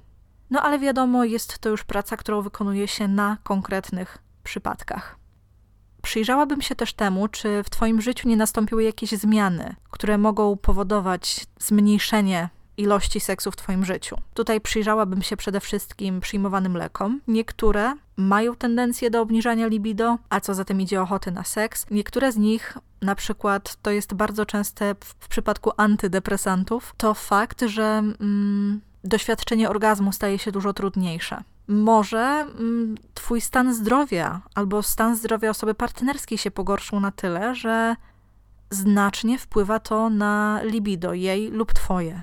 No 0.50 0.62
ale 0.62 0.78
wiadomo, 0.78 1.24
jest 1.24 1.58
to 1.58 1.68
już 1.68 1.84
praca, 1.84 2.16
którą 2.16 2.42
wykonuje 2.42 2.88
się 2.88 3.08
na 3.08 3.36
konkretnych 3.42 4.18
przypadkach. 4.42 5.19
Przyjrzałabym 6.02 6.62
się 6.62 6.74
też 6.74 6.92
temu, 6.92 7.28
czy 7.28 7.62
w 7.62 7.70
Twoim 7.70 8.00
życiu 8.00 8.28
nie 8.28 8.36
nastąpiły 8.36 8.82
jakieś 8.82 9.10
zmiany, 9.10 9.74
które 9.90 10.18
mogą 10.18 10.56
powodować 10.56 11.46
zmniejszenie 11.58 12.48
ilości 12.76 13.20
seksu 13.20 13.50
w 13.50 13.56
Twoim 13.56 13.84
życiu. 13.84 14.16
Tutaj 14.34 14.60
przyjrzałabym 14.60 15.22
się 15.22 15.36
przede 15.36 15.60
wszystkim 15.60 16.20
przyjmowanym 16.20 16.76
lekom. 16.76 17.20
Niektóre 17.28 17.94
mają 18.16 18.56
tendencję 18.56 19.10
do 19.10 19.20
obniżania 19.20 19.66
libido, 19.66 20.18
a 20.30 20.40
co 20.40 20.54
za 20.54 20.64
tym 20.64 20.80
idzie 20.80 21.02
ochoty 21.02 21.30
na 21.30 21.44
seks. 21.44 21.86
Niektóre 21.90 22.32
z 22.32 22.36
nich, 22.36 22.78
na 23.02 23.14
przykład, 23.14 23.76
to 23.82 23.90
jest 23.90 24.14
bardzo 24.14 24.46
częste 24.46 24.94
w, 25.00 25.28
przypadku 25.28 25.70
antydepresantów, 25.76 26.94
to 26.96 27.14
fakt, 27.14 27.62
że 27.66 27.82
mm, 28.20 28.80
doświadczenie 29.04 29.70
orgazmu 29.70 30.12
staje 30.12 30.38
się 30.38 30.52
dużo 30.52 30.72
trudniejsze 30.72 31.42
może 31.68 32.18
mm, 32.18 32.94
twój 33.14 33.40
stan 33.40 33.74
zdrowia 33.74 34.42
albo 34.54 34.82
stan 34.82 35.16
zdrowia 35.16 35.50
osoby 35.50 35.74
partnerskiej 35.74 36.38
się 36.38 36.50
pogorszył 36.50 37.00
na 37.00 37.10
tyle, 37.10 37.54
że 37.54 37.96
znacznie 38.70 39.38
wpływa 39.38 39.80
to 39.80 40.10
na 40.10 40.60
libido 40.62 41.14
jej 41.14 41.50
lub 41.50 41.72
twoje. 41.72 42.22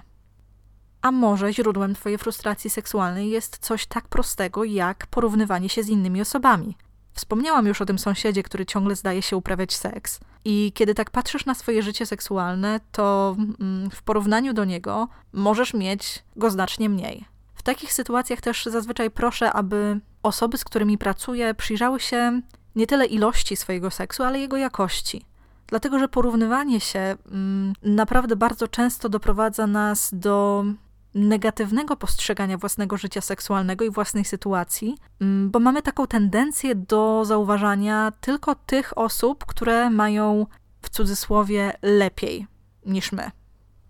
A 1.01 1.12
może 1.12 1.53
źródłem 1.53 1.96
twojej 1.96 2.17
frustracji 2.17 2.70
seksualnej 2.70 3.29
jest 3.29 3.58
coś 3.58 3.86
tak 3.86 4.08
prostego 4.08 4.63
jak 4.63 5.08
porównywanie 5.08 5.70
się 5.70 5.84
z 5.84 5.89
innymi 5.89 6.22
osobami. 6.22 6.77
Wspomniałam 7.13 7.67
już 7.67 7.82
o 7.82 7.86
tym 7.86 8.00
sąsiedzie, 8.00 8.44
który 8.44 8.65
ciągle 8.65 8.96
zdaje 8.96 9.22
się 9.22 9.38
uprawiać 9.38 9.75
seks. 9.75 10.20
I 10.46 10.72
kiedy 10.75 10.96
tak 10.96 11.12
patrzysz 11.12 11.46
na 11.46 11.53
swoje 11.53 11.84
życie 11.84 12.06
seksualne, 12.06 12.79
to 12.91 13.36
mm, 13.60 13.89
w 13.89 14.03
porównaniu 14.03 14.53
do 14.53 14.65
niego 14.65 15.08
możesz 15.34 15.74
mieć 15.74 16.24
go 16.36 16.50
znacznie 16.50 16.89
mniej. 16.89 17.25
Takich 17.67 17.93
sytuacjach 17.93 18.41
też 18.41 18.65
zazwyczaj 18.65 19.12
proszę, 19.12 19.53
aby 19.53 20.00
osoby, 20.24 20.57
z 20.57 20.63
którymi 20.63 20.97
pracuję, 20.97 21.53
przyjrzały 21.53 22.00
się 22.00 22.41
nie 22.75 22.88
tyle 22.88 23.05
ilości 23.05 23.55
swojego 23.55 23.91
seksu, 23.91 24.24
ale 24.24 24.39
jego 24.39 24.57
jakości. 24.57 25.25
Dlatego, 25.67 26.00
że 26.00 26.07
porównywanie 26.07 26.79
się 26.79 27.00
mm, 27.00 27.74
naprawdę 27.83 28.36
bardzo 28.36 28.67
często 28.67 29.09
doprowadza 29.09 29.67
nas 29.67 30.09
do 30.13 30.65
negatywnego 31.13 31.95
postrzegania 31.95 32.57
własnego 32.57 32.97
życia 32.97 33.21
seksualnego 33.21 33.86
i 33.86 33.89
własnej 33.89 34.25
sytuacji, 34.25 34.97
mm, 35.21 35.51
bo 35.51 35.59
mamy 35.59 35.81
taką 35.81 36.07
tendencję 36.07 36.75
do 36.75 37.25
zauważania 37.25 38.13
tylko 38.21 38.55
tych 38.55 38.97
osób, 38.97 39.45
które 39.45 39.89
mają 39.89 40.45
w 40.81 40.89
cudzysłowie 40.89 41.74
lepiej 41.81 42.47
niż 42.86 43.12
my. 43.12 43.31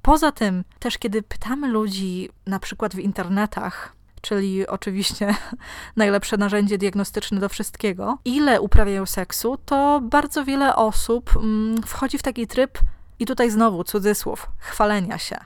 Poza 0.07 0.31
tym, 0.31 0.63
też 0.79 0.97
kiedy 0.97 1.21
pytamy 1.21 1.67
ludzi, 1.67 2.29
na 2.45 2.59
przykład 2.59 2.95
w 2.95 2.99
internetach, 2.99 3.95
czyli 4.21 4.67
oczywiście 4.67 5.35
najlepsze 5.95 6.37
narzędzie 6.37 6.77
diagnostyczne 6.77 7.39
do 7.39 7.49
wszystkiego, 7.49 8.17
ile 8.25 8.61
uprawiają 8.61 9.05
seksu, 9.05 9.57
to 9.65 10.01
bardzo 10.03 10.45
wiele 10.45 10.75
osób 10.75 11.37
mm, 11.37 11.83
wchodzi 11.83 12.17
w 12.17 12.23
taki 12.23 12.47
tryb, 12.47 12.79
i 13.19 13.25
tutaj 13.25 13.51
znowu 13.51 13.83
cudzysłów, 13.83 14.47
chwalenia 14.57 15.17
się. 15.17 15.37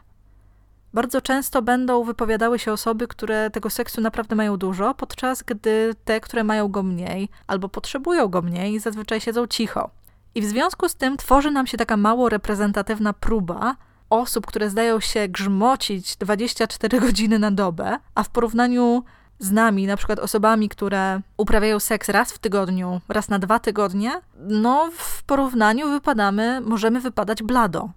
Bardzo 0.93 1.21
często 1.21 1.61
będą 1.61 2.03
wypowiadały 2.03 2.59
się 2.59 2.73
osoby, 2.73 3.07
które 3.07 3.49
tego 3.49 3.69
seksu 3.69 4.01
naprawdę 4.01 4.35
mają 4.35 4.57
dużo, 4.57 4.93
podczas 4.93 5.43
gdy 5.43 5.95
te, 6.05 6.19
które 6.19 6.43
mają 6.43 6.67
go 6.67 6.83
mniej 6.83 7.29
albo 7.47 7.69
potrzebują 7.69 8.27
go 8.27 8.41
mniej, 8.41 8.79
zazwyczaj 8.79 9.21
siedzą 9.21 9.47
cicho. 9.47 9.89
I 10.35 10.41
w 10.41 10.45
związku 10.45 10.89
z 10.89 10.95
tym 10.95 11.17
tworzy 11.17 11.51
nam 11.51 11.67
się 11.67 11.77
taka 11.77 11.97
mało 11.97 12.29
reprezentatywna 12.29 13.13
próba 13.13 13.75
osób, 14.11 14.45
które 14.45 14.69
zdają 14.69 14.99
się 14.99 15.27
grzmocić 15.27 16.15
24 16.17 16.99
godziny 17.05 17.39
na 17.39 17.51
dobę, 17.51 17.97
a 18.15 18.23
w 18.23 18.29
porównaniu 18.29 19.03
z 19.39 19.51
nami, 19.51 19.87
na 19.87 19.97
przykład 19.97 20.19
osobami, 20.19 20.69
które 20.69 21.21
uprawiają 21.37 21.79
seks 21.79 22.09
raz 22.09 22.31
w 22.31 22.39
tygodniu, 22.39 23.01
raz 23.09 23.29
na 23.29 23.39
dwa 23.39 23.59
tygodnie, 23.59 24.11
no 24.39 24.89
w 24.97 25.23
porównaniu 25.23 25.89
wypadamy, 25.89 26.61
możemy 26.61 27.01
wypadać 27.01 27.43
blado 27.43 27.89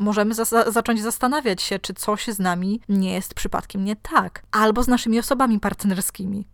możemy 0.00 0.34
za 0.34 0.44
zacząć 0.70 1.02
zastanawiać 1.02 1.62
się, 1.62 1.78
czy 1.78 1.94
coś 1.94 2.28
z 2.28 2.38
nami 2.38 2.80
nie 2.88 3.12
jest 3.12 3.34
przypadkiem 3.34 3.84
nie 3.84 3.96
tak, 3.96 4.42
albo 4.50 4.82
z 4.82 4.88
naszymi 4.88 5.18
osobami 5.18 5.60
partnerskimi. 5.60 6.48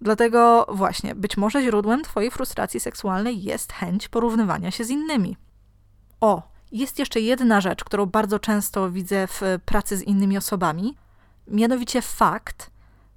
Dlatego 0.00 0.66
właśnie, 0.72 1.14
być 1.14 1.36
może 1.36 1.62
źródłem 1.62 2.02
Twojej 2.02 2.30
frustracji 2.30 2.80
seksualnej 2.80 3.42
jest 3.42 3.72
chęć 3.72 4.08
porównywania 4.08 4.70
się 4.70 4.84
z 4.84 4.90
innymi. 4.90 5.36
O, 6.20 6.53
jest 6.74 6.98
jeszcze 6.98 7.20
jedna 7.20 7.60
rzecz, 7.60 7.84
którą 7.84 8.06
bardzo 8.06 8.38
często 8.38 8.90
widzę 8.90 9.26
w 9.26 9.40
pracy 9.64 9.96
z 9.96 10.02
innymi 10.02 10.38
osobami, 10.38 10.96
mianowicie 11.48 12.02
fakt, 12.02 12.70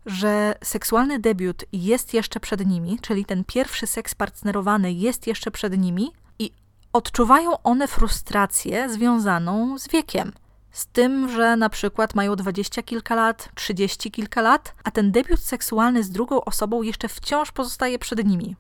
że 0.06 0.56
seksualny 0.64 1.20
debiut 1.20 1.66
jest 1.74 2.14
jeszcze 2.14 2.40
przed 2.40 2.66
nimi, 2.66 3.00
czyli 3.02 3.26
ten 3.26 3.44
pierwszy 3.44 3.88
seks 3.88 4.16
partnerowany 4.16 4.94
jest 4.94 5.28
jeszcze 5.28 5.52
przed 5.52 5.78
nimi, 5.78 6.12
odczuwają 6.94 7.62
one 7.64 7.88
frustrację 7.88 8.90
związaną 8.90 9.78
z 9.80 9.88
wiekiem. 9.88 10.32
Z 10.72 10.86
tym, 10.86 11.30
że 11.30 11.56
na 11.56 11.70
przykład 11.70 12.16
mają 12.16 12.36
dwadzieścia 12.36 12.84
kilka 12.84 13.16
lat, 13.16 13.50
trzydzieści 13.56 14.12
kilka 14.12 14.42
lat, 14.42 14.76
a 14.84 14.92
ten 14.92 15.12
debiut 15.12 15.40
seksualny 15.40 16.04
z 16.04 16.10
drugą 16.10 16.44
osobą 16.44 16.82
jeszcze 16.82 17.08
wciąż 17.08 17.52
pozostaje 17.52 18.00
przed 18.00 18.26
nimi. 18.26 18.56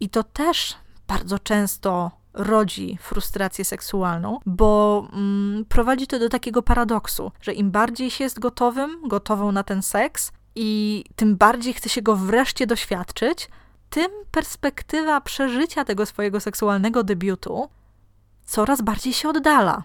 I 0.00 0.08
to 0.08 0.24
też 0.24 0.74
bardzo 1.08 1.38
często 1.38 2.10
rodzi 2.36 2.98
frustrację 3.00 3.64
seksualną, 3.64 4.38
bo 4.46 5.06
mm, 5.12 5.64
prowadzi 5.64 6.06
to 6.06 6.18
do 6.18 6.28
takiego 6.28 6.62
paradoksu, 6.62 7.32
że 7.40 7.52
im 7.52 7.70
bardziej 7.70 8.10
się 8.10 8.24
jest 8.24 8.38
gotowym, 8.38 9.08
gotową 9.08 9.52
na 9.52 9.62
ten 9.62 9.82
seks, 9.82 10.32
i 10.54 11.04
tym 11.16 11.36
bardziej 11.36 11.74
chce 11.74 11.88
się 11.88 12.02
go 12.02 12.16
wreszcie 12.16 12.66
doświadczyć, 12.66 13.48
tym 13.90 14.10
perspektywa 14.30 15.20
przeżycia 15.20 15.84
tego 15.84 16.06
swojego 16.06 16.40
seksualnego 16.40 17.04
debiutu 17.04 17.68
coraz 18.44 18.82
bardziej 18.82 19.12
się 19.12 19.28
oddala. 19.28 19.82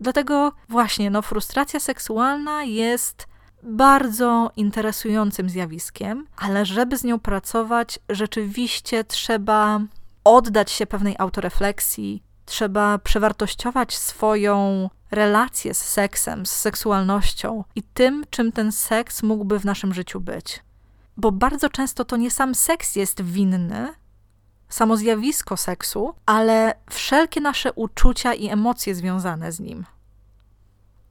Dlatego 0.00 0.52
właśnie, 0.68 1.10
no, 1.10 1.22
frustracja 1.22 1.80
seksualna 1.80 2.64
jest 2.64 3.26
bardzo 3.62 4.50
interesującym 4.56 5.50
zjawiskiem, 5.50 6.26
ale 6.36 6.66
żeby 6.66 6.98
z 6.98 7.04
nią 7.04 7.18
pracować, 7.20 7.98
rzeczywiście 8.08 9.04
trzeba 9.04 9.80
oddać 10.26 10.70
się 10.70 10.86
pewnej 10.86 11.14
autorefleksji, 11.18 12.22
trzeba 12.44 12.98
przewartościować 12.98 13.96
swoją 13.96 14.90
relację 15.10 15.74
z 15.74 15.78
seksem, 15.78 16.46
z 16.46 16.50
seksualnością 16.50 17.64
i 17.74 17.82
tym, 17.82 18.24
czym 18.30 18.52
ten 18.52 18.72
seks 18.72 19.22
mógłby 19.22 19.60
w 19.60 19.64
naszym 19.64 19.94
życiu 19.94 20.20
być 20.20 20.66
bo 21.16 21.32
bardzo 21.32 21.70
często 21.70 22.04
to 22.04 22.16
nie 22.16 22.30
sam 22.30 22.54
seks 22.54 22.96
jest 22.96 23.22
winny, 23.22 23.94
samo 24.68 24.96
zjawisko 24.96 25.56
seksu, 25.56 26.14
ale 26.26 26.74
wszelkie 26.90 27.40
nasze 27.40 27.72
uczucia 27.72 28.34
i 28.34 28.48
emocje 28.48 28.94
związane 28.94 29.52
z 29.52 29.60
nim. 29.60 29.84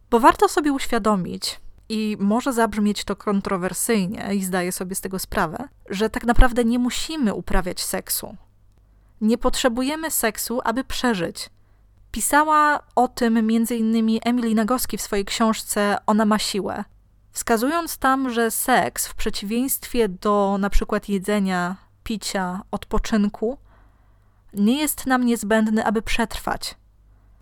Bo 0.09 0.19
warto 0.19 0.47
sobie 0.47 0.73
uświadomić, 0.73 1.59
i 1.89 2.17
może 2.19 2.53
zabrzmieć 2.53 3.03
to 3.03 3.15
kontrowersyjnie, 3.15 4.35
i 4.35 4.43
zdaję 4.43 4.71
sobie 4.71 4.95
z 4.95 5.01
tego 5.01 5.19
sprawę, 5.19 5.69
że 5.89 6.09
tak 6.09 6.23
naprawdę 6.23 6.65
nie 6.65 6.79
musimy 6.79 7.33
uprawiać 7.33 7.83
seksu. 7.83 8.35
Nie 9.21 9.37
potrzebujemy 9.37 10.11
seksu, 10.11 10.61
aby 10.63 10.83
przeżyć. 10.83 11.49
Pisała 12.11 12.79
o 12.95 13.07
tym 13.07 13.37
m.in. 13.37 14.19
Emily 14.23 14.55
Nagoski 14.55 14.97
w 14.97 15.01
swojej 15.01 15.25
książce 15.25 15.97
Ona 16.05 16.25
ma 16.25 16.39
siłę 16.39 16.83
wskazując 17.35 17.97
tam, 17.97 18.29
że 18.29 18.51
seks 18.51 19.07
w 19.07 19.15
przeciwieństwie 19.15 20.09
do 20.09 20.59
przykład 20.71 21.09
jedzenia, 21.09 21.75
picia, 22.03 22.61
odpoczynku, 22.71 23.57
nie 24.53 24.79
jest 24.79 25.05
nam 25.05 25.25
niezbędny, 25.25 25.85
aby 25.85 26.01
przetrwać. 26.01 26.75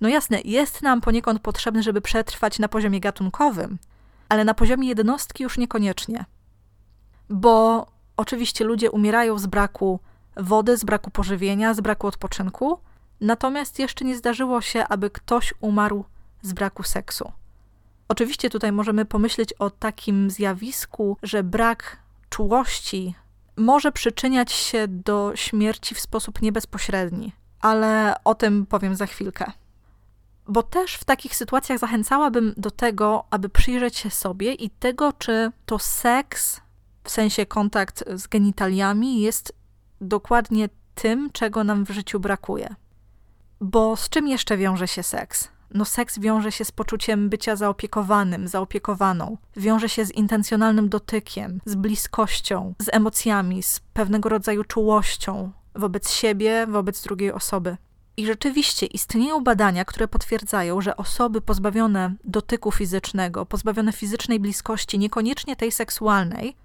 No 0.02 0.10
jasne, 0.10 0.42
jest 0.42 0.82
nam 0.82 1.02
poniekąd 1.02 1.40
potrzebny, 1.40 1.84
żeby 1.84 2.02
przetrwać 2.02 2.60
na 2.60 2.68
poziomie 2.68 3.00
gatunkowym, 3.00 3.78
ale 4.30 4.46
na 4.46 4.54
poziomie 4.54 4.88
jednostki 4.88 5.44
już 5.44 5.58
niekoniecznie. 5.58 6.26
Bo 7.30 7.86
oczywiście 8.18 8.66
ludzie 8.66 8.92
umierają 8.92 9.40
z 9.40 9.48
braku 9.48 10.00
wody, 10.38 10.78
z 10.78 10.84
braku 10.84 11.12
pożywienia, 11.12 11.74
z 11.74 11.82
braku 11.82 12.08
odpoczynku, 12.08 12.80
natomiast 13.22 13.80
jeszcze 13.80 14.06
nie 14.06 14.18
zdarzyło 14.18 14.62
się, 14.62 14.88
aby 14.88 15.10
ktoś 15.10 15.54
umarł 15.62 16.06
z 16.42 16.54
braku 16.54 16.84
seksu. 16.84 17.32
Oczywiście 18.08 18.50
tutaj 18.50 18.72
możemy 18.72 19.06
pomyśleć 19.06 19.54
o 19.54 19.70
takim 19.70 20.30
zjawisku, 20.30 21.18
że 21.24 21.44
brak 21.44 21.98
czułości 22.30 23.16
może 23.58 23.92
przyczyniać 23.92 24.52
się 24.52 24.88
do 24.88 25.32
śmierci 25.36 25.96
w 25.96 26.00
sposób 26.00 26.42
niebezpośredni, 26.42 27.34
ale 27.62 28.16
o 28.24 28.36
tym 28.36 28.66
powiem 28.66 28.96
za 28.96 29.06
chwilkę. 29.06 29.52
Bo 30.48 30.64
też 30.64 30.96
w 30.96 31.04
takich 31.04 31.36
sytuacjach 31.36 31.80
zachęcałabym 31.80 32.54
do 32.58 32.72
tego, 32.72 33.24
aby 33.30 33.50
przyjrzeć 33.50 33.98
się 33.98 34.10
sobie 34.10 34.54
i 34.54 34.70
tego, 34.70 35.14
czy 35.14 35.52
to 35.66 35.80
seks, 35.80 36.62
w 37.04 37.12
sensie 37.12 37.46
kontakt 37.46 38.04
z 38.14 38.28
genitaliami, 38.28 39.22
jest 39.22 39.56
dokładnie 40.04 40.70
tym, 40.96 41.30
czego 41.32 41.64
nam 41.64 41.86
w 41.86 41.90
życiu 41.90 42.20
brakuje. 42.20 42.76
Bo 43.62 43.96
z 43.96 44.10
czym 44.10 44.28
jeszcze 44.28 44.58
wiąże 44.58 44.88
się 44.88 45.04
seks? 45.04 45.54
no 45.74 45.86
seks 45.86 46.20
wiąże 46.20 46.52
się 46.52 46.66
z 46.66 46.72
poczuciem 46.72 47.30
bycia 47.30 47.56
zaopiekowanym, 47.56 48.48
zaopiekowaną. 48.48 49.38
Wiąże 49.56 49.90
się 49.90 50.06
z 50.06 50.12
intencjonalnym 50.12 50.90
dotykiem, 50.90 51.62
z 51.66 51.76
bliskością, 51.76 52.74
z 52.80 52.90
emocjami, 52.92 53.64
z 53.64 53.80
pewnego 53.94 54.30
rodzaju 54.30 54.64
czułością 54.64 55.52
wobec 55.76 56.12
siebie, 56.12 56.68
wobec 56.68 57.02
drugiej 57.04 57.32
osoby. 57.32 57.78
I 58.18 58.26
rzeczywiście 58.26 58.86
istnieją 58.86 59.44
badania, 59.44 59.86
które 59.86 60.08
potwierdzają, 60.08 60.82
że 60.82 60.98
osoby 60.98 61.42
pozbawione 61.42 62.16
dotyku 62.24 62.72
fizycznego, 62.72 63.46
pozbawione 63.46 63.92
fizycznej 63.92 64.40
bliskości, 64.40 65.00
niekoniecznie 65.00 65.56
tej 65.56 65.72
seksualnej, 65.72 66.56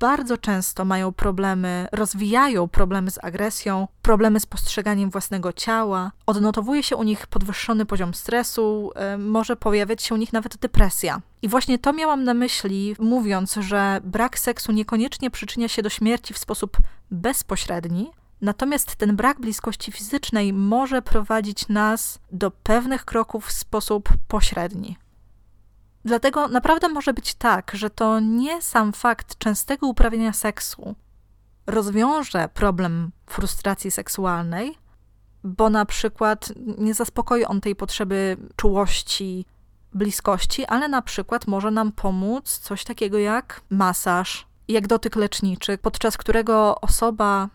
bardzo 0.00 0.38
często 0.38 0.84
mają 0.84 1.12
problemy, 1.12 1.88
rozwijają 1.92 2.68
problemy 2.68 3.10
z 3.10 3.24
agresją, 3.24 3.88
problemy 4.02 4.40
z 4.40 4.46
postrzeganiem 4.46 5.10
własnego 5.10 5.52
ciała, 5.52 6.12
odnotowuje 6.26 6.82
się 6.82 6.96
u 6.96 7.02
nich 7.02 7.26
podwyższony 7.26 7.86
poziom 7.86 8.14
stresu, 8.14 8.92
y, 9.14 9.18
może 9.18 9.56
pojawiać 9.56 10.02
się 10.02 10.14
u 10.14 10.18
nich 10.18 10.32
nawet 10.32 10.56
depresja. 10.56 11.20
I 11.42 11.48
właśnie 11.48 11.78
to 11.78 11.92
miałam 11.92 12.24
na 12.24 12.34
myśli, 12.34 12.96
mówiąc, 12.98 13.54
że 13.54 14.00
brak 14.04 14.38
seksu 14.38 14.72
niekoniecznie 14.72 15.30
przyczynia 15.30 15.68
się 15.68 15.82
do 15.82 15.88
śmierci 15.88 16.34
w 16.34 16.38
sposób 16.38 16.76
bezpośredni, 17.10 18.10
Natomiast 18.40 18.96
ten 18.96 19.16
brak 19.16 19.40
bliskości 19.40 19.92
fizycznej 19.92 20.52
może 20.52 21.02
prowadzić 21.02 21.68
nas 21.68 22.18
do 22.32 22.50
pewnych 22.50 23.04
kroków 23.04 23.46
w 23.46 23.52
sposób 23.52 24.08
pośredni. 24.28 24.96
Dlatego 26.04 26.48
naprawdę 26.48 26.88
może 26.88 27.12
być 27.12 27.34
tak, 27.34 27.72
że 27.74 27.90
to 27.90 28.20
nie 28.20 28.62
sam 28.62 28.92
fakt 28.92 29.38
częstego 29.38 29.86
uprawiania 29.86 30.32
seksu 30.32 30.94
rozwiąże 31.66 32.48
problem 32.54 33.10
frustracji 33.26 33.90
seksualnej, 33.90 34.78
bo 35.44 35.70
na 35.70 35.84
przykład 35.84 36.52
nie 36.78 36.94
zaspokoi 36.94 37.44
on 37.44 37.60
tej 37.60 37.76
potrzeby 37.76 38.36
czułości, 38.56 39.46
bliskości, 39.92 40.64
ale 40.64 40.88
na 40.88 41.02
przykład 41.02 41.46
może 41.46 41.70
nam 41.70 41.92
pomóc 41.92 42.58
coś 42.58 42.84
takiego 42.84 43.18
jak 43.18 43.60
masaż, 43.70 44.46
jak 44.68 44.86
dotyk 44.86 45.16
leczniczy, 45.16 45.78
podczas 45.78 46.16
którego 46.16 46.80
osoba 46.80 47.48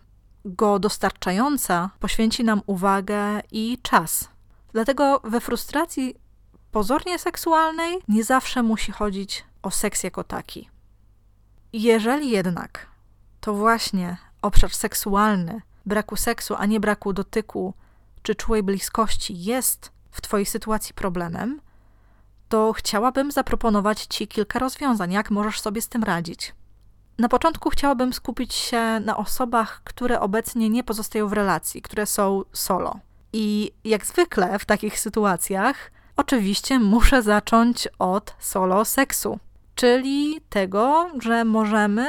go 0.44 0.78
dostarczająca 0.78 1.90
poświęci 2.00 2.44
nam 2.44 2.62
uwagę 2.66 3.40
i 3.52 3.78
czas. 3.82 4.28
Dlatego 4.72 5.20
we 5.24 5.40
frustracji 5.40 6.14
pozornie 6.72 7.18
seksualnej 7.18 7.98
nie 8.08 8.24
zawsze 8.24 8.62
musi 8.62 8.92
chodzić 8.92 9.44
o 9.62 9.70
seks 9.70 10.02
jako 10.02 10.24
taki. 10.24 10.70
Jeżeli 11.72 12.30
jednak 12.30 12.86
to 13.40 13.54
właśnie 13.54 14.16
obszar 14.42 14.70
seksualny, 14.70 15.62
braku 15.86 16.16
seksu, 16.16 16.54
a 16.58 16.66
nie 16.66 16.80
braku 16.80 17.12
dotyku 17.12 17.74
czy 18.22 18.34
czułej 18.34 18.62
bliskości 18.62 19.44
jest 19.44 19.92
w 20.10 20.20
Twojej 20.20 20.46
sytuacji 20.46 20.94
problemem, 20.94 21.60
to 22.48 22.72
chciałabym 22.72 23.32
zaproponować 23.32 24.02
Ci 24.02 24.28
kilka 24.28 24.58
rozwiązań, 24.58 25.12
jak 25.12 25.30
możesz 25.30 25.60
sobie 25.60 25.82
z 25.82 25.88
tym 25.88 26.04
radzić. 26.04 26.54
Na 27.18 27.28
początku 27.28 27.70
chciałabym 27.70 28.12
skupić 28.12 28.54
się 28.54 29.00
na 29.00 29.16
osobach, 29.16 29.80
które 29.84 30.20
obecnie 30.20 30.68
nie 30.70 30.84
pozostają 30.84 31.28
w 31.28 31.32
relacji, 31.32 31.82
które 31.82 32.06
są 32.06 32.42
solo. 32.52 33.00
I 33.32 33.72
jak 33.84 34.06
zwykle 34.06 34.58
w 34.58 34.64
takich 34.64 35.00
sytuacjach, 35.00 35.90
oczywiście 36.16 36.78
muszę 36.78 37.22
zacząć 37.22 37.88
od 37.98 38.34
solo 38.38 38.84
seksu, 38.84 39.38
czyli 39.74 40.40
tego, 40.48 41.10
że 41.22 41.44
możemy 41.44 42.06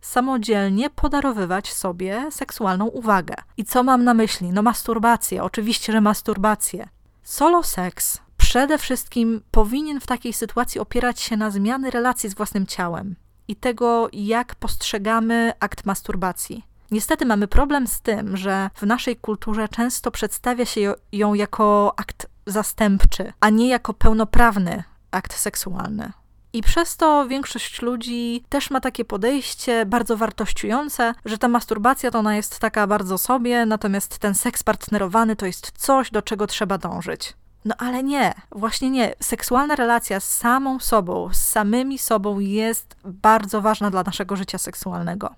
samodzielnie 0.00 0.90
podarowywać 0.90 1.72
sobie 1.72 2.28
seksualną 2.30 2.86
uwagę. 2.86 3.34
I 3.56 3.64
co 3.64 3.82
mam 3.82 4.04
na 4.04 4.14
myśli? 4.14 4.52
No 4.52 4.62
masturbację, 4.62 5.42
oczywiście, 5.44 5.92
że 5.92 6.00
masturbację. 6.00 6.88
Solo 7.22 7.62
seks 7.62 8.20
przede 8.36 8.78
wszystkim 8.78 9.42
powinien 9.50 10.00
w 10.00 10.06
takiej 10.06 10.32
sytuacji 10.32 10.80
opierać 10.80 11.20
się 11.20 11.36
na 11.36 11.50
zmiany 11.50 11.90
relacji 11.90 12.30
z 12.30 12.34
własnym 12.34 12.66
ciałem 12.66 13.16
i 13.48 13.56
tego, 13.56 14.08
jak 14.12 14.54
postrzegamy 14.54 15.52
akt 15.60 15.86
masturbacji. 15.86 16.64
Niestety 16.90 17.26
mamy 17.26 17.48
problem 17.48 17.86
z 17.86 18.00
tym, 18.00 18.36
że 18.36 18.70
w 18.74 18.82
naszej 18.82 19.16
kulturze 19.16 19.68
często 19.68 20.10
przedstawia 20.10 20.64
się 20.64 20.94
ją 21.12 21.34
jako 21.34 21.94
akt 21.96 22.26
zastępczy, 22.46 23.32
a 23.40 23.50
nie 23.50 23.68
jako 23.68 23.94
pełnoprawny 23.94 24.82
akt 25.10 25.34
seksualny. 25.34 26.12
I 26.52 26.62
przez 26.62 26.96
to 26.96 27.28
większość 27.28 27.82
ludzi 27.82 28.44
też 28.48 28.70
ma 28.70 28.80
takie 28.80 29.04
podejście 29.04 29.86
bardzo 29.86 30.16
wartościujące, 30.16 31.14
że 31.24 31.38
ta 31.38 31.48
masturbacja 31.48 32.10
to 32.10 32.18
ona 32.18 32.36
jest 32.36 32.58
taka 32.58 32.86
bardzo 32.86 33.18
sobie, 33.18 33.66
natomiast 33.66 34.18
ten 34.18 34.34
seks 34.34 34.62
partnerowany 34.62 35.36
to 35.36 35.46
jest 35.46 35.72
coś, 35.76 36.10
do 36.10 36.22
czego 36.22 36.46
trzeba 36.46 36.78
dążyć. 36.78 37.34
No 37.64 37.74
ale 37.78 38.02
nie, 38.02 38.34
właśnie 38.50 38.90
nie. 38.90 39.14
Seksualna 39.20 39.76
relacja 39.76 40.20
z 40.20 40.36
samą 40.36 40.78
sobą, 40.78 41.28
z 41.32 41.36
samymi 41.36 41.98
sobą 41.98 42.38
jest 42.38 42.96
bardzo 43.04 43.60
ważna 43.60 43.90
dla 43.90 44.02
naszego 44.02 44.36
życia 44.36 44.58
seksualnego. 44.58 45.34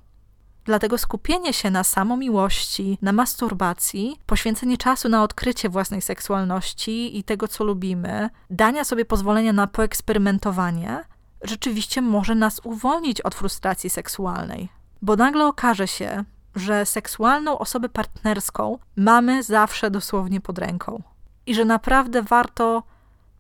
Dlatego 0.69 0.99
skupienie 0.99 1.53
się 1.53 1.71
na 1.71 1.85
samomiłości, 1.85 2.99
na 3.03 3.13
masturbacji, 3.13 4.21
poświęcenie 4.27 4.79
czasu 4.79 5.09
na 5.09 5.23
odkrycie 5.23 5.69
własnej 5.69 6.03
seksualności 6.03 7.19
i 7.19 7.25
tego, 7.25 7.49
co 7.49 7.65
lubimy, 7.65 8.31
dania 8.51 8.85
sobie 8.85 9.05
pozwolenia 9.05 9.53
na 9.53 9.67
poeksperymentowanie, 9.67 11.05
rzeczywiście 11.43 12.03
może 12.03 12.35
nas 12.35 12.61
uwolnić 12.65 13.21
od 13.21 13.35
frustracji 13.35 13.91
seksualnej. 13.91 14.69
Bo 15.03 15.17
nagle 15.17 15.47
okaże 15.47 15.89
się, 15.89 16.25
że 16.55 16.87
seksualną 16.87 17.59
osobę 17.59 17.89
partnerską 17.89 18.79
mamy 18.97 19.43
zawsze 19.43 19.91
dosłownie 19.91 20.41
pod 20.41 20.59
ręką 20.59 21.03
i 21.47 21.55
że 21.55 21.65
naprawdę 21.65 22.23
warto 22.23 22.83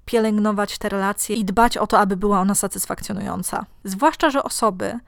pielęgnować 0.04 0.78
te 0.78 0.88
relacje 0.88 1.36
i 1.36 1.44
dbać 1.44 1.76
o 1.76 1.86
to, 1.86 1.98
aby 1.98 2.16
była 2.16 2.40
ona 2.40 2.54
satysfakcjonująca. 2.54 3.66
Zwłaszcza, 3.84 4.30
że 4.30 4.42
osoby, 4.42 4.98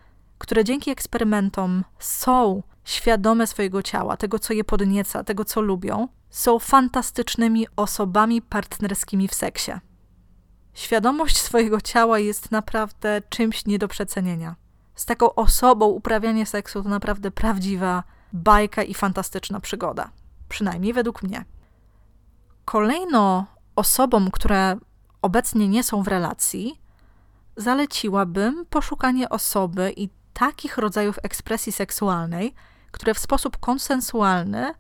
które 0.40 0.64
dzięki 0.64 0.90
eksperymentom 0.90 1.84
są 1.98 2.62
świadome 2.84 3.46
swojego 3.46 3.82
ciała, 3.82 4.16
tego, 4.16 4.38
co 4.38 4.52
je 4.52 4.64
podnieca, 4.64 5.24
tego, 5.24 5.44
co 5.44 5.60
lubią, 5.60 6.08
są 6.30 6.58
fantastycznymi 6.58 7.66
osobami 7.76 8.42
partnerskimi 8.42 9.28
w 9.28 9.34
seksie. 9.34 9.72
Świadomość 10.74 11.38
swojego 11.38 11.80
ciała 11.80 12.18
jest 12.18 12.50
naprawdę 12.50 13.22
czymś 13.28 13.66
nie 13.66 13.78
do 13.78 13.88
przecenienia. 13.88 14.56
Z 14.94 15.06
taką 15.06 15.34
osobą 15.34 15.86
uprawianie 15.86 16.46
seksu 16.46 16.82
to 16.82 16.88
naprawdę 16.88 17.30
prawdziwa 17.30 18.02
bajka 18.32 18.82
i 18.82 18.94
fantastyczna 18.94 19.60
przygoda. 19.60 20.10
Przynajmniej 20.48 20.92
według 20.92 21.22
mnie. 21.22 21.44
Kolejno 22.64 23.46
osobom, 23.76 24.30
które 24.30 24.76
obecnie 25.22 25.68
nie 25.68 25.84
są 25.84 26.02
w 26.02 26.08
relacji, 26.08 26.80
zaleciłabym 27.56 28.66
poszukanie 28.70 29.28
osoby 29.28 29.92
i 29.96 30.19
takich 30.32 30.78
rodzajów 30.78 31.18
ekspresji 31.22 31.72
seksualnej, 31.72 32.54
które 32.90 33.14
w 33.14 33.18
sposób 33.18 33.58
konsensualny 33.58 34.74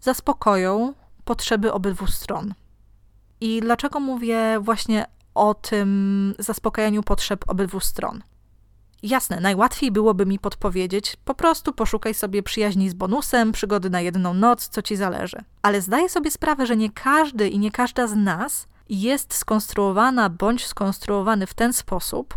zaspokoją 0.00 0.94
potrzeby 1.24 1.72
obydwu 1.72 2.06
stron. 2.06 2.54
I 3.40 3.60
dlaczego 3.60 4.00
mówię 4.00 4.60
właśnie 4.60 5.06
o 5.34 5.54
tym 5.54 6.34
zaspokajaniu 6.38 7.02
potrzeb 7.02 7.44
obydwu 7.50 7.80
stron? 7.80 8.22
Jasne, 9.02 9.40
najłatwiej 9.40 9.90
byłoby 9.90 10.26
mi 10.26 10.38
podpowiedzieć, 10.38 11.16
po 11.24 11.34
prostu 11.34 11.72
poszukaj 11.72 12.14
sobie 12.14 12.42
przyjaźni 12.42 12.90
z 12.90 12.94
bonusem, 12.94 13.52
przygody 13.52 13.90
na 13.90 14.00
jedną 14.00 14.34
noc, 14.34 14.68
co 14.68 14.82
ci 14.82 14.96
zależy. 14.96 15.36
Ale 15.62 15.80
zdaję 15.80 16.08
sobie 16.08 16.30
sprawę, 16.30 16.66
że 16.66 16.76
nie 16.76 16.90
każdy 16.90 17.48
i 17.48 17.58
nie 17.58 17.70
każda 17.70 18.06
z 18.06 18.16
nas 18.16 18.66
jest 18.88 19.34
skonstruowana 19.34 20.30
bądź 20.30 20.66
skonstruowany 20.66 21.46
w 21.46 21.54
ten 21.54 21.72
sposób, 21.72 22.34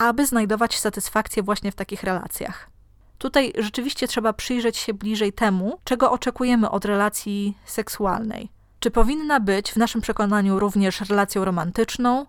aby 0.00 0.26
znajdować 0.26 0.78
satysfakcję 0.78 1.42
właśnie 1.42 1.72
w 1.72 1.74
takich 1.74 2.02
relacjach. 2.02 2.70
Tutaj 3.18 3.52
rzeczywiście 3.58 4.08
trzeba 4.08 4.32
przyjrzeć 4.32 4.76
się 4.76 4.94
bliżej 4.94 5.32
temu, 5.32 5.78
czego 5.84 6.12
oczekujemy 6.12 6.70
od 6.70 6.84
relacji 6.84 7.58
seksualnej. 7.64 8.48
Czy 8.80 8.90
powinna 8.90 9.40
być 9.40 9.72
w 9.72 9.76
naszym 9.76 10.00
przekonaniu 10.00 10.58
również 10.58 11.00
relacją 11.00 11.44
romantyczną? 11.44 12.26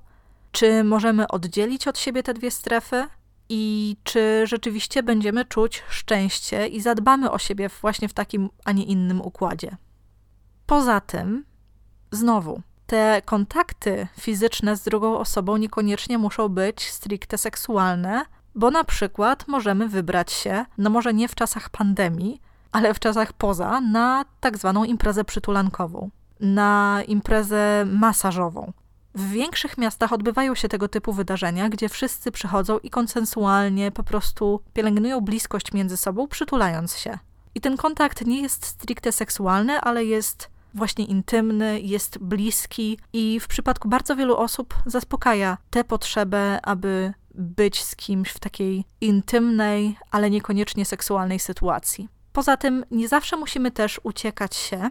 Czy 0.51 0.84
możemy 0.84 1.27
oddzielić 1.27 1.88
od 1.88 1.99
siebie 1.99 2.23
te 2.23 2.34
dwie 2.34 2.51
strefy? 2.51 3.07
i 3.53 3.97
czy 4.03 4.47
rzeczywiście 4.47 5.03
będziemy 5.03 5.45
czuć 5.45 5.84
szczęście 5.89 6.67
i 6.67 6.81
zadbamy 6.81 7.31
o 7.31 7.38
siebie 7.38 7.69
właśnie 7.81 8.07
w 8.10 8.13
takim, 8.13 8.49
a 8.65 8.71
nie 8.71 8.84
innym 8.84 9.21
układzie. 9.21 9.77
Poza 10.65 11.01
tym, 11.01 11.45
znowu, 12.12 12.62
te 12.91 13.21
kontakty 13.25 14.08
fizyczne 14.19 14.75
z 14.75 14.84
drugą 14.84 15.17
osobą 15.19 15.58
niekoniecznie 15.58 16.17
muszą 16.17 16.49
być 16.49 16.89
stricte 16.89 17.38
seksualne, 17.38 18.25
bo 18.56 18.71
na 18.71 18.84
przykład 18.84 19.47
możemy 19.47 19.88
wybrać 19.88 20.32
się, 20.32 20.65
no 20.77 20.89
może 20.89 21.13
nie 21.13 21.27
w 21.27 21.36
czasach 21.36 21.69
pandemii, 21.69 22.41
ale 22.71 22.93
w 22.93 22.99
czasach 22.99 23.34
poza, 23.34 23.82
na 23.82 24.25
tak 24.39 24.58
zwaną 24.58 24.84
imprezę 24.84 25.23
przytulankową, 25.23 26.10
na 26.39 27.01
imprezę 27.08 27.86
masażową, 27.86 28.73
w 29.15 29.30
większych 29.30 29.77
miastach 29.77 30.13
odbywają 30.13 30.56
się 30.56 30.67
tego 30.67 30.88
typu 30.88 31.13
wydarzenia, 31.13 31.69
gdzie 31.69 31.89
wszyscy 31.89 32.32
przychodzą 32.32 32.77
i 32.77 32.89
konsensualnie 32.89 33.91
po 33.91 34.04
prostu 34.04 34.62
pielęgnują 34.73 35.21
bliskość 35.21 35.73
między 35.73 35.97
sobą, 35.97 36.27
przytulając 36.27 36.97
się. 36.97 37.19
I 37.56 37.62
ten 37.62 37.77
kontakt 37.77 38.25
nie 38.25 38.41
jest 38.41 38.65
stricte 38.65 39.12
seksualny, 39.12 39.82
ale 39.82 40.06
jest 40.06 40.49
właśnie 40.73 41.05
intymny, 41.05 41.81
jest 41.81 42.17
bliski 42.17 42.99
i 43.13 43.39
w 43.39 43.47
przypadku 43.47 43.89
bardzo 43.89 44.15
wielu 44.15 44.38
osób 44.38 44.73
zaspokaja 44.86 45.57
tę 45.69 45.84
potrzebę, 45.84 46.60
aby 46.63 47.13
być 47.36 47.84
z 47.84 47.95
kimś 47.95 48.29
w 48.29 48.39
takiej 48.39 48.86
intymnej, 49.01 49.97
ale 50.12 50.29
niekoniecznie 50.29 50.86
seksualnej 50.86 51.39
sytuacji. 51.39 52.10
Poza 52.34 52.57
tym, 52.57 52.86
nie 52.91 53.07
zawsze 53.07 53.38
musimy 53.38 53.71
też 53.71 53.99
uciekać 54.03 54.55
się 54.55 54.89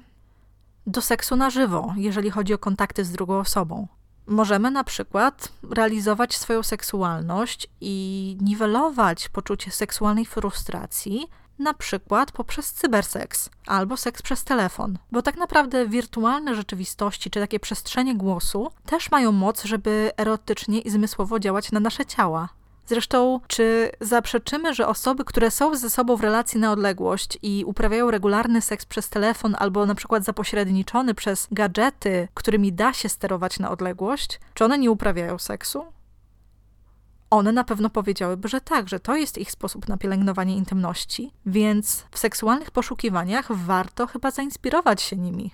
do 0.86 1.02
seksu 1.02 1.36
na 1.36 1.50
żywo, 1.50 1.94
jeżeli 1.96 2.30
chodzi 2.30 2.54
o 2.54 2.58
kontakty 2.58 3.04
z 3.04 3.12
drugą 3.12 3.38
osobą. 3.38 3.88
Możemy 4.26 4.70
na 4.70 4.84
przykład 4.84 5.52
realizować 5.70 6.36
swoją 6.36 6.62
seksualność 6.62 7.68
i 7.80 8.36
niwelować 8.40 9.28
poczucie 9.28 9.70
seksualnej 9.70 10.26
frustracji, 10.26 11.28
na 11.60 11.74
przykład 11.74 12.32
poprzez 12.32 12.72
cyberseks 12.72 13.50
albo 13.66 13.96
seks 13.96 14.22
przez 14.22 14.44
telefon. 14.44 14.98
Bo 15.12 15.22
tak 15.22 15.36
naprawdę 15.36 15.86
wirtualne 15.86 16.54
rzeczywistości 16.54 17.30
czy 17.30 17.40
takie 17.40 17.60
przestrzenie 17.60 18.14
głosu 18.14 18.70
też 18.86 19.10
mają 19.10 19.32
moc, 19.32 19.64
żeby 19.64 20.10
erotycznie 20.16 20.80
i 20.80 20.90
zmysłowo 20.90 21.38
działać 21.38 21.72
na 21.72 21.80
nasze 21.80 22.06
ciała. 22.06 22.48
Zresztą, 22.86 23.40
czy 23.46 23.90
zaprzeczymy, 24.00 24.74
że 24.74 24.86
osoby, 24.86 25.24
które 25.24 25.50
są 25.50 25.74
ze 25.74 25.90
sobą 25.90 26.16
w 26.16 26.20
relacji 26.20 26.60
na 26.60 26.72
odległość 26.72 27.38
i 27.42 27.64
uprawiają 27.66 28.10
regularny 28.10 28.60
seks 28.60 28.84
przez 28.84 29.08
telefon 29.08 29.56
albo 29.58 29.86
na 29.86 29.94
przykład 29.94 30.24
zapośredniczony 30.24 31.14
przez 31.14 31.48
gadżety, 31.52 32.28
którymi 32.34 32.72
da 32.72 32.92
się 32.92 33.08
sterować 33.08 33.58
na 33.58 33.70
odległość, 33.70 34.40
czy 34.54 34.64
one 34.64 34.78
nie 34.78 34.90
uprawiają 34.90 35.38
seksu? 35.38 35.84
One 37.30 37.52
na 37.52 37.64
pewno 37.64 37.90
powiedziałyby, 37.90 38.48
że 38.48 38.60
tak, 38.60 38.88
że 38.88 39.00
to 39.00 39.16
jest 39.16 39.38
ich 39.38 39.50
sposób 39.50 39.88
na 39.88 39.96
pielęgnowanie 39.96 40.56
intymności, 40.56 41.32
więc 41.46 42.04
w 42.10 42.18
seksualnych 42.18 42.70
poszukiwaniach 42.70 43.52
warto 43.52 44.06
chyba 44.06 44.30
zainspirować 44.30 45.02
się 45.02 45.16
nimi. 45.16 45.50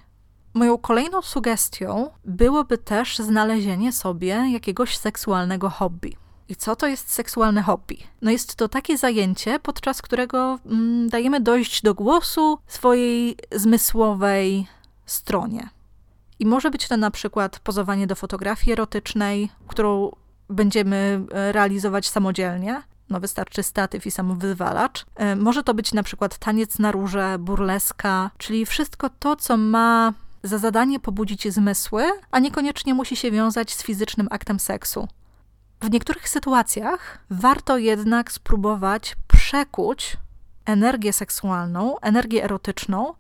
Moją 0.55 0.79
kolejną 0.79 1.23
sugestią 1.23 2.11
byłoby 2.25 2.79
też 2.79 3.19
znalezienie 3.19 3.93
sobie 3.93 4.29
jakiegoś 4.53 4.97
seksualnego 4.97 5.71
hobby. 5.71 6.17
I 6.49 6.57
co 6.57 6.77
to 6.77 6.87
jest 6.87 7.11
seksualne 7.11 7.63
hobby? 7.63 7.99
No 8.23 8.31
jest 8.31 8.57
to 8.57 8.69
takie 8.69 8.99
zajęcie, 8.99 9.59
podczas 9.59 10.03
którego 10.03 10.59
mm, 10.67 11.09
dajemy 11.09 11.41
dojść 11.41 11.83
do 11.83 11.95
głosu 11.95 12.59
swojej 12.67 13.37
zmysłowej 13.53 14.67
stronie. 15.07 15.69
I 16.39 16.47
może 16.47 16.71
być 16.71 16.89
to 16.89 16.97
na 16.97 17.11
przykład 17.11 17.59
pozowanie 17.59 18.07
do 18.07 18.15
fotografii 18.15 18.73
erotycznej, 18.73 19.51
którą 19.67 20.11
będziemy 20.51 21.21
e, 21.33 21.53
realizować 21.53 22.09
samodzielnie. 22.09 22.83
No 23.11 23.21
wystarczy 23.21 23.63
statyw 23.63 24.07
i 24.07 24.11
samowywalacz. 24.11 25.07
E, 25.15 25.37
może 25.37 25.63
to 25.63 25.75
być 25.75 25.93
na 25.93 26.03
przykład 26.03 26.39
taniec 26.39 26.79
na 26.79 26.93
róże, 26.93 27.37
burleska, 27.39 28.31
czyli 28.39 28.67
wszystko 28.67 29.11
to, 29.19 29.37
co 29.37 29.57
ma 29.57 30.13
za 30.43 30.59
zadanie 30.59 31.01
pobudzić 31.01 31.53
zmysły, 31.53 32.05
a 32.31 32.39
niekoniecznie 32.39 32.95
musi 32.95 33.17
się 33.17 33.31
wiązać 33.31 33.75
z 33.75 33.83
fizycznym 33.83 34.29
aktem 34.31 34.61
seksu. 34.61 35.09
W 35.81 35.91
niektórych 35.91 36.29
sytuacjach 36.29 37.19
warto 37.31 37.79
jednak 37.79 38.33
spróbować 38.33 39.17
przekuć 39.29 40.17
energię 40.65 41.13
seksualną, 41.13 41.99
energię 42.01 42.45
erotyczną 42.45 43.15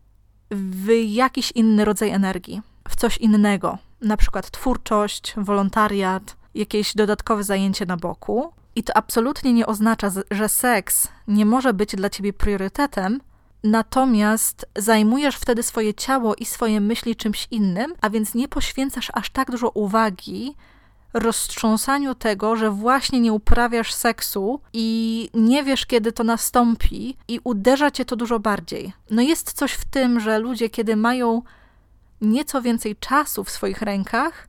w 0.50 0.88
jakiś 1.06 1.52
inny 1.52 1.84
rodzaj 1.84 2.10
energii, 2.10 2.62
w 2.88 2.96
coś 2.96 3.18
innego, 3.18 3.78
na 4.00 4.16
przykład 4.16 4.50
twórczość, 4.50 5.34
wolontariat, 5.36 6.36
jakieś 6.58 6.94
dodatkowe 6.94 7.44
zajęcie 7.44 7.86
na 7.86 7.96
boku. 7.96 8.52
I 8.74 8.82
to 8.82 8.96
absolutnie 8.96 9.52
nie 9.52 9.66
oznacza, 9.66 10.10
że 10.30 10.48
seks 10.48 11.08
nie 11.28 11.46
może 11.46 11.74
być 11.74 11.96
dla 11.96 12.10
ciebie 12.10 12.32
priorytetem, 12.32 13.20
natomiast 13.64 14.66
zajmujesz 14.76 15.36
wtedy 15.36 15.62
swoje 15.62 15.94
ciało 15.94 16.34
i 16.34 16.44
swoje 16.44 16.80
myśli 16.80 17.16
czymś 17.16 17.48
innym, 17.50 17.94
a 18.00 18.10
więc 18.10 18.34
nie 18.34 18.48
poświęcasz 18.48 19.10
aż 19.14 19.30
tak 19.30 19.50
dużo 19.50 19.68
uwagi 19.70 20.54
roztrząsaniu 21.14 22.14
tego, 22.14 22.56
że 22.56 22.70
właśnie 22.70 23.20
nie 23.20 23.32
uprawiasz 23.32 23.94
seksu 23.94 24.60
i 24.72 25.30
nie 25.34 25.64
wiesz, 25.64 25.86
kiedy 25.86 26.12
to 26.12 26.24
nastąpi, 26.24 27.16
i 27.28 27.40
uderza 27.44 27.90
cię 27.90 28.04
to 28.04 28.16
dużo 28.16 28.38
bardziej. 28.38 28.92
No 29.10 29.22
jest 29.22 29.52
coś 29.52 29.72
w 29.72 29.84
tym, 29.84 30.20
że 30.20 30.38
ludzie, 30.38 30.70
kiedy 30.70 30.96
mają 30.96 31.42
nieco 32.20 32.62
więcej 32.62 32.96
czasu 32.96 33.44
w 33.44 33.50
swoich 33.50 33.82
rękach, 33.82 34.48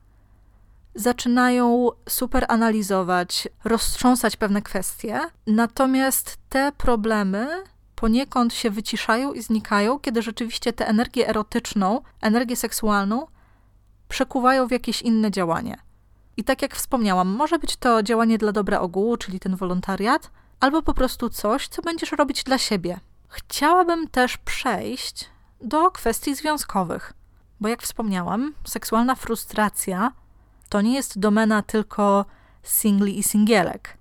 zaczynają 0.98 1.88
super 2.08 2.44
analizować, 2.48 3.48
roztrząsać 3.64 4.36
pewne 4.36 4.62
kwestie, 4.62 5.20
natomiast 5.46 6.38
te 6.48 6.72
problemy 6.72 7.48
poniekąd 7.94 8.54
się 8.54 8.70
wyciszają 8.70 9.32
i 9.32 9.42
znikają, 9.42 9.98
kiedy 9.98 10.22
rzeczywiście 10.22 10.72
tę 10.72 10.88
energię 10.88 11.28
erotyczną, 11.28 12.00
energię 12.20 12.56
seksualną 12.56 13.26
przekuwają 14.08 14.66
w 14.66 14.70
jakieś 14.70 15.02
inne 15.02 15.30
działanie. 15.30 15.78
I 16.36 16.44
tak 16.44 16.62
jak 16.62 16.76
wspomniałam, 16.76 17.28
może 17.28 17.58
być 17.58 17.76
to 17.76 18.02
działanie 18.02 18.38
dla 18.38 18.52
dobra 18.52 18.80
ogółu, 18.80 19.16
czyli 19.16 19.40
ten 19.40 19.56
wolontariat, 19.56 20.30
albo 20.60 20.82
po 20.82 20.94
prostu 20.94 21.30
coś, 21.30 21.68
co 21.68 21.82
będziesz 21.82 22.12
robić 22.12 22.44
dla 22.44 22.58
siebie. 22.58 23.00
Chciałabym 23.28 24.08
też 24.08 24.36
przejść 24.36 25.30
do 25.60 25.90
kwestii 25.90 26.34
związkowych, 26.34 27.12
bo 27.60 27.68
jak 27.68 27.82
wspomniałam, 27.82 28.54
seksualna 28.64 29.14
frustracja 29.14 30.12
to 30.68 30.80
nie 30.80 30.94
jest 30.94 31.18
domena 31.18 31.62
tylko 31.62 32.24
singli 32.62 33.18
i 33.18 33.22
singielek. 33.22 33.98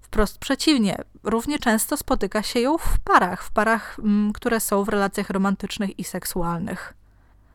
Wprost 0.00 0.38
przeciwnie, 0.38 1.04
równie 1.22 1.58
często 1.58 1.96
spotyka 1.96 2.42
się 2.42 2.60
ją 2.60 2.78
w 2.78 2.98
parach, 2.98 3.44
w 3.44 3.50
parach, 3.50 3.98
mm, 3.98 4.32
które 4.32 4.60
są 4.60 4.84
w 4.84 4.88
relacjach 4.88 5.30
romantycznych 5.30 5.98
i 5.98 6.04
seksualnych. 6.04 6.94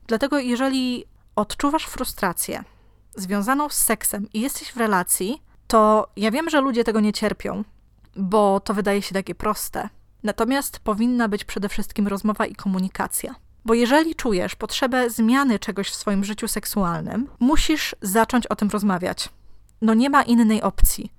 Dlatego, 0.08 0.40
jeżeli 0.40 1.06
odczuwasz 1.36 1.86
frustrację, 1.86 2.64
związaną 3.16 3.70
z 3.70 3.74
seksem 3.74 4.28
i 4.34 4.42
jesteś 4.42 4.72
w 4.72 4.78
relacji, 4.78 5.42
to 5.68 6.08
ja 6.16 6.32
wiem, 6.32 6.50
że 6.50 6.62
ludzie 6.62 6.84
tego 6.84 7.00
nie 7.00 7.14
cierpią, 7.14 7.64
bo 8.16 8.60
to 8.60 8.74
wydaje 8.74 9.02
się 9.02 9.14
takie 9.14 9.36
proste. 9.36 9.90
Natomiast 10.24 10.80
powinna 10.80 11.28
być 11.28 11.46
przede 11.46 11.70
wszystkim 11.70 12.08
rozmowa 12.08 12.46
i 12.46 12.56
komunikacja. 12.56 13.36
Bo 13.66 13.74
jeżeli 13.74 14.16
czujesz 14.16 14.56
potrzebę 14.56 15.10
zmiany 15.10 15.60
czegoś 15.60 15.90
w 15.90 15.96
swoim 15.96 16.24
życiu 16.24 16.48
seksualnym, 16.48 17.30
musisz 17.40 17.96
zacząć 18.02 18.48
o 18.48 18.56
tym 18.56 18.70
rozmawiać. 18.70 19.30
No 19.82 19.94
nie 19.94 20.10
ma 20.10 20.24
innej 20.24 20.62
opcji. 20.62 21.12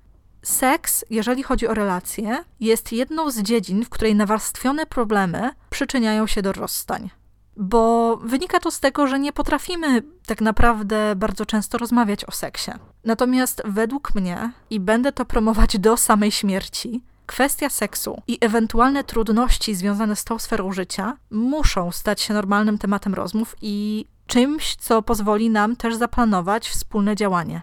Seks, 0.42 1.04
jeżeli 1.10 1.42
chodzi 1.42 1.68
o 1.68 1.74
relacje, 1.74 2.44
jest 2.60 2.92
jedną 2.92 3.30
z 3.30 3.42
dziedzin, 3.42 3.84
w 3.84 3.88
której 3.88 4.14
nawarstwione 4.14 4.86
problemy 4.86 5.50
przyczyniają 5.70 6.26
się 6.26 6.42
do 6.42 6.52
rozstań 6.52 7.10
bo 7.56 8.16
wynika 8.16 8.60
to 8.60 8.70
z 8.70 8.80
tego, 8.80 9.06
że 9.06 9.18
nie 9.18 9.32
potrafimy 9.32 10.02
tak 10.26 10.40
naprawdę 10.40 11.16
bardzo 11.16 11.46
często 11.46 11.78
rozmawiać 11.78 12.24
o 12.24 12.32
seksie. 12.32 12.70
Natomiast 13.04 13.62
według 13.64 14.14
mnie, 14.14 14.52
i 14.70 14.80
będę 14.80 15.12
to 15.12 15.24
promować 15.24 15.78
do 15.78 15.96
samej 15.96 16.32
śmierci, 16.32 17.02
kwestia 17.26 17.70
seksu 17.70 18.22
i 18.26 18.38
ewentualne 18.40 19.04
trudności 19.04 19.74
związane 19.74 20.16
z 20.16 20.24
tą 20.24 20.38
sferą 20.38 20.72
życia 20.72 21.16
muszą 21.30 21.92
stać 21.92 22.20
się 22.20 22.34
normalnym 22.34 22.78
tematem 22.78 23.14
rozmów 23.14 23.56
i 23.62 24.06
czymś, 24.26 24.76
co 24.76 25.02
pozwoli 25.02 25.50
nam 25.50 25.76
też 25.76 25.94
zaplanować 25.94 26.68
wspólne 26.68 27.16
działanie. 27.16 27.62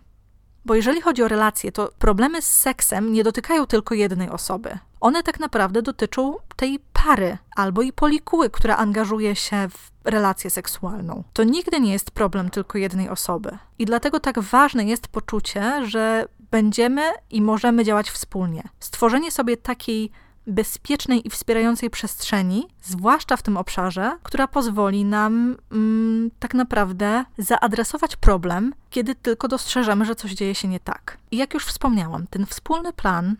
Bo 0.66 0.76
jeżeli 0.76 1.02
chodzi 1.02 1.24
o 1.24 1.28
relacje, 1.28 1.72
to 1.72 1.90
problemy 2.00 2.42
z 2.42 2.46
seksem 2.46 3.14
nie 3.14 3.24
dotykają 3.24 3.66
tylko 3.66 3.96
jednej 3.96 4.30
osoby. 4.30 4.78
One 5.00 5.24
tak 5.24 5.40
naprawdę 5.40 5.82
dotyczą 5.82 6.36
tej 6.56 6.80
pary 6.94 7.38
albo 7.56 7.82
i 7.82 7.94
polikuły, 7.94 8.50
która 8.50 8.78
angażuje 8.78 9.36
się 9.36 9.70
w 9.70 9.92
relację 10.04 10.50
seksualną. 10.50 11.24
To 11.34 11.44
nigdy 11.44 11.80
nie 11.80 11.94
jest 11.94 12.12
problem 12.12 12.50
tylko 12.50 12.78
jednej 12.78 13.10
osoby. 13.10 13.58
I 13.80 13.86
dlatego 13.86 14.20
tak 14.20 14.40
ważne 14.40 14.86
jest 14.86 15.08
poczucie, 15.08 15.86
że 15.86 16.26
będziemy 16.52 17.02
i 17.30 17.42
możemy 17.42 17.84
działać 17.84 18.10
wspólnie. 18.10 18.64
Stworzenie 18.80 19.32
sobie 19.32 19.58
takiej 19.58 20.12
bezpiecznej 20.48 21.28
i 21.28 21.30
wspierającej 21.30 21.90
przestrzeni, 21.90 22.68
zwłaszcza 22.82 23.38
w 23.38 23.42
tym 23.42 23.58
obszarze, 23.58 24.18
która 24.24 24.48
pozwoli 24.48 25.06
nam 25.06 25.58
mm, 25.72 26.32
tak 26.40 26.54
naprawdę 26.54 27.26
zaadresować 27.38 28.16
problem, 28.16 28.74
kiedy 28.90 29.16
tylko 29.16 29.48
dostrzeżemy, 29.48 30.06
że 30.06 30.16
coś 30.16 30.32
dzieje 30.32 30.56
się 30.56 30.68
nie 30.68 30.80
tak. 30.80 31.18
I 31.32 31.38
jak 31.38 31.54
już 31.54 31.66
wspomniałam, 31.66 32.28
ten 32.28 32.46
wspólny 32.46 32.94
plan 32.94 33.36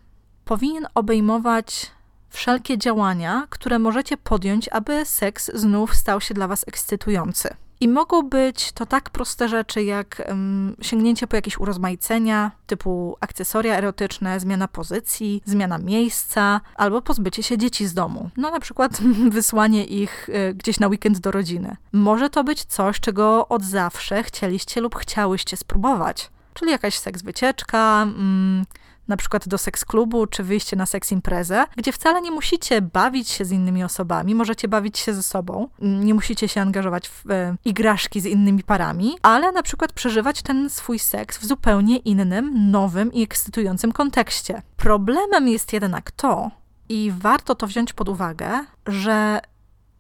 powinien 0.46 0.88
obejmować 0.96 1.92
wszelkie 2.30 2.78
działania, 2.78 3.48
które 3.50 3.80
możecie 3.80 4.18
podjąć, 4.18 4.70
aby 4.70 5.06
seks 5.06 5.52
znów 5.54 5.96
stał 5.96 6.22
się 6.22 6.34
dla 6.34 6.48
Was 6.48 6.68
ekscytujący. 6.68 7.56
I 7.82 7.88
mogą 7.88 8.22
być 8.22 8.72
to 8.72 8.86
tak 8.86 9.10
proste 9.10 9.50
rzeczy 9.50 9.84
jak 9.84 10.24
um, 10.28 10.76
sięgnięcie 10.82 11.28
po 11.28 11.36
jakieś 11.36 11.58
urozmaicenia, 11.58 12.52
typu 12.68 13.18
akcesoria 13.20 13.78
erotyczne, 13.78 14.40
zmiana 14.40 14.68
pozycji, 14.68 15.42
zmiana 15.46 15.78
miejsca, 15.78 16.62
albo 16.76 17.02
pozbycie 17.02 17.44
się 17.44 17.58
dzieci 17.58 17.88
z 17.88 17.94
domu. 17.94 18.30
No 18.38 18.52
na 18.52 18.60
przykład 18.60 19.02
wysłanie 19.30 19.86
ich 19.86 20.30
y, 20.30 20.54
gdzieś 20.54 20.80
na 20.80 20.88
weekend 20.88 21.20
do 21.20 21.32
rodziny. 21.32 21.78
Może 21.92 22.30
to 22.30 22.44
być 22.44 22.66
coś, 22.66 23.00
czego 23.00 23.48
od 23.48 23.64
zawsze 23.64 24.24
chcieliście 24.24 24.82
lub 24.82 24.96
chciałyście 24.96 25.58
spróbować. 25.58 26.30
Czyli 26.54 26.72
jakaś 26.72 26.98
seks 26.98 27.22
wycieczka, 27.22 28.02
mm, 28.04 28.66
na 29.08 29.18
przykład 29.18 29.48
do 29.48 29.58
seks 29.58 29.86
klubu, 29.86 30.28
czy 30.28 30.44
wyjście 30.44 30.76
na 30.76 30.86
seks 30.86 31.12
imprezę, 31.12 31.66
gdzie 31.78 31.92
wcale 31.92 32.22
nie 32.22 32.32
musicie 32.32 32.82
bawić 32.82 33.30
się 33.30 33.46
z 33.46 33.52
innymi 33.52 33.84
osobami, 33.84 34.36
możecie 34.36 34.68
bawić 34.68 35.00
się 35.00 35.14
ze 35.14 35.24
sobą, 35.24 35.68
nie 35.80 36.14
musicie 36.14 36.48
się 36.48 36.62
angażować 36.62 37.10
w 37.10 37.32
e, 37.32 37.56
igraszki 37.66 38.22
z 38.22 38.26
innymi 38.26 38.64
parami, 38.64 39.16
ale 39.22 39.52
na 39.52 39.64
przykład 39.64 39.94
przeżywać 39.94 40.42
ten 40.42 40.70
swój 40.70 41.00
seks 41.00 41.38
w 41.38 41.46
zupełnie 41.46 41.98
innym, 41.98 42.72
nowym 42.72 43.14
i 43.14 43.24
ekscytującym 43.24 43.92
kontekście. 43.92 44.62
Problemem 44.78 45.48
jest 45.48 45.74
jednak 45.74 46.12
to, 46.12 46.52
i 46.92 47.12
warto 47.18 47.56
to 47.56 47.68
wziąć 47.68 47.94
pod 47.94 48.10
uwagę, 48.10 48.66
że 48.88 49.42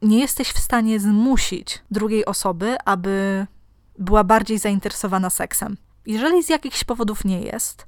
nie 0.01 0.19
jesteś 0.19 0.49
w 0.49 0.59
stanie 0.59 0.99
zmusić 0.99 1.79
drugiej 1.91 2.25
osoby, 2.25 2.77
aby 2.85 3.47
była 3.99 4.23
bardziej 4.23 4.59
zainteresowana 4.59 5.29
seksem. 5.29 5.77
Jeżeli 6.05 6.43
z 6.43 6.49
jakichś 6.49 6.83
powodów 6.83 7.25
nie 7.25 7.41
jest, 7.41 7.87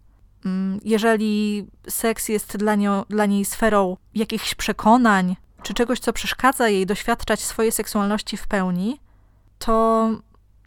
jeżeli 0.84 1.66
seks 1.90 2.30
jest 2.30 2.58
dla, 2.58 2.76
dla 3.10 3.26
niej 3.26 3.46
sferą 3.46 3.98
jakichś 4.16 4.56
przekonań, 4.56 5.36
czy 5.64 5.74
czegoś, 5.74 6.00
co 6.00 6.14
przeszkadza 6.14 6.70
jej 6.70 6.86
doświadczać 6.86 7.40
swojej 7.40 7.72
seksualności 7.72 8.38
w 8.38 8.48
pełni, 8.48 9.00
to 9.60 10.10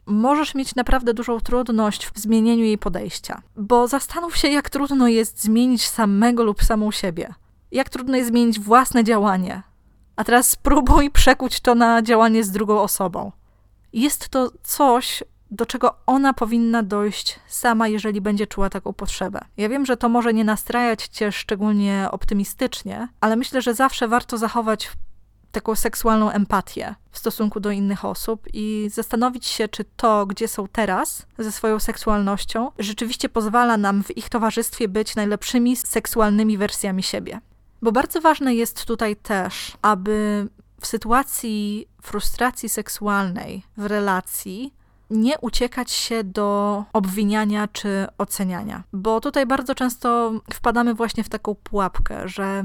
możesz 0.06 0.54
mieć 0.54 0.74
naprawdę 0.74 1.14
dużą 1.14 1.40
trudność 1.40 2.06
w 2.06 2.18
zmienieniu 2.18 2.64
jej 2.64 2.78
podejścia. 2.78 3.42
Bo 3.56 3.88
zastanów 3.88 4.36
się, 4.36 4.48
jak 4.48 4.70
trudno 4.70 5.08
jest 5.08 5.42
zmienić 5.42 5.88
samego 5.88 6.44
lub 6.44 6.62
samą 6.62 6.90
siebie. 6.90 7.34
Jak 7.72 7.88
trudno 7.88 8.16
jest 8.16 8.28
zmienić 8.28 8.60
własne 8.60 9.04
działanie. 9.04 9.62
A 10.16 10.24
teraz 10.24 10.50
spróbuj 10.56 11.10
przekuć 11.10 11.60
to 11.60 11.74
na 11.74 12.02
działanie 12.02 12.44
z 12.44 12.50
drugą 12.50 12.80
osobą. 12.80 13.32
Jest 13.92 14.28
to 14.28 14.50
coś, 14.62 15.22
do 15.50 15.66
czego 15.66 15.94
ona 16.06 16.32
powinna 16.32 16.82
dojść 16.82 17.40
sama, 17.48 17.88
jeżeli 17.88 18.20
będzie 18.20 18.46
czuła 18.46 18.70
taką 18.70 18.92
potrzebę. 18.92 19.40
Ja 19.56 19.68
wiem, 19.68 19.86
że 19.86 19.96
to 19.96 20.08
może 20.08 20.34
nie 20.34 20.44
nastrajać 20.44 21.06
cię 21.06 21.32
szczególnie 21.32 22.08
optymistycznie, 22.10 23.08
ale 23.20 23.36
myślę, 23.36 23.62
że 23.62 23.74
zawsze 23.74 24.08
warto 24.08 24.38
zachować 24.38 24.90
taką 25.52 25.74
seksualną 25.74 26.30
empatię 26.30 26.94
w 27.10 27.18
stosunku 27.18 27.60
do 27.60 27.70
innych 27.70 28.04
osób 28.04 28.46
i 28.52 28.90
zastanowić 28.92 29.46
się, 29.46 29.68
czy 29.68 29.84
to, 29.96 30.26
gdzie 30.26 30.48
są 30.48 30.68
teraz 30.68 31.26
ze 31.38 31.52
swoją 31.52 31.78
seksualnością, 31.78 32.70
rzeczywiście 32.78 33.28
pozwala 33.28 33.76
nam 33.76 34.04
w 34.04 34.16
ich 34.16 34.28
towarzystwie 34.28 34.88
być 34.88 35.16
najlepszymi 35.16 35.76
seksualnymi 35.76 36.58
wersjami 36.58 37.02
siebie. 37.02 37.40
Bo 37.82 37.92
bardzo 37.92 38.20
ważne 38.20 38.54
jest 38.54 38.84
tutaj 38.84 39.16
też, 39.16 39.76
aby 39.82 40.48
w 40.80 40.86
sytuacji 40.86 41.88
frustracji 42.02 42.68
seksualnej 42.68 43.62
w 43.76 43.86
relacji 43.86 44.74
nie 45.10 45.38
uciekać 45.38 45.90
się 45.90 46.24
do 46.24 46.84
obwiniania 46.92 47.68
czy 47.68 48.06
oceniania, 48.18 48.82
bo 48.92 49.20
tutaj 49.20 49.46
bardzo 49.46 49.74
często 49.74 50.32
wpadamy 50.54 50.94
właśnie 50.94 51.24
w 51.24 51.28
taką 51.28 51.54
pułapkę, 51.54 52.28
że 52.28 52.64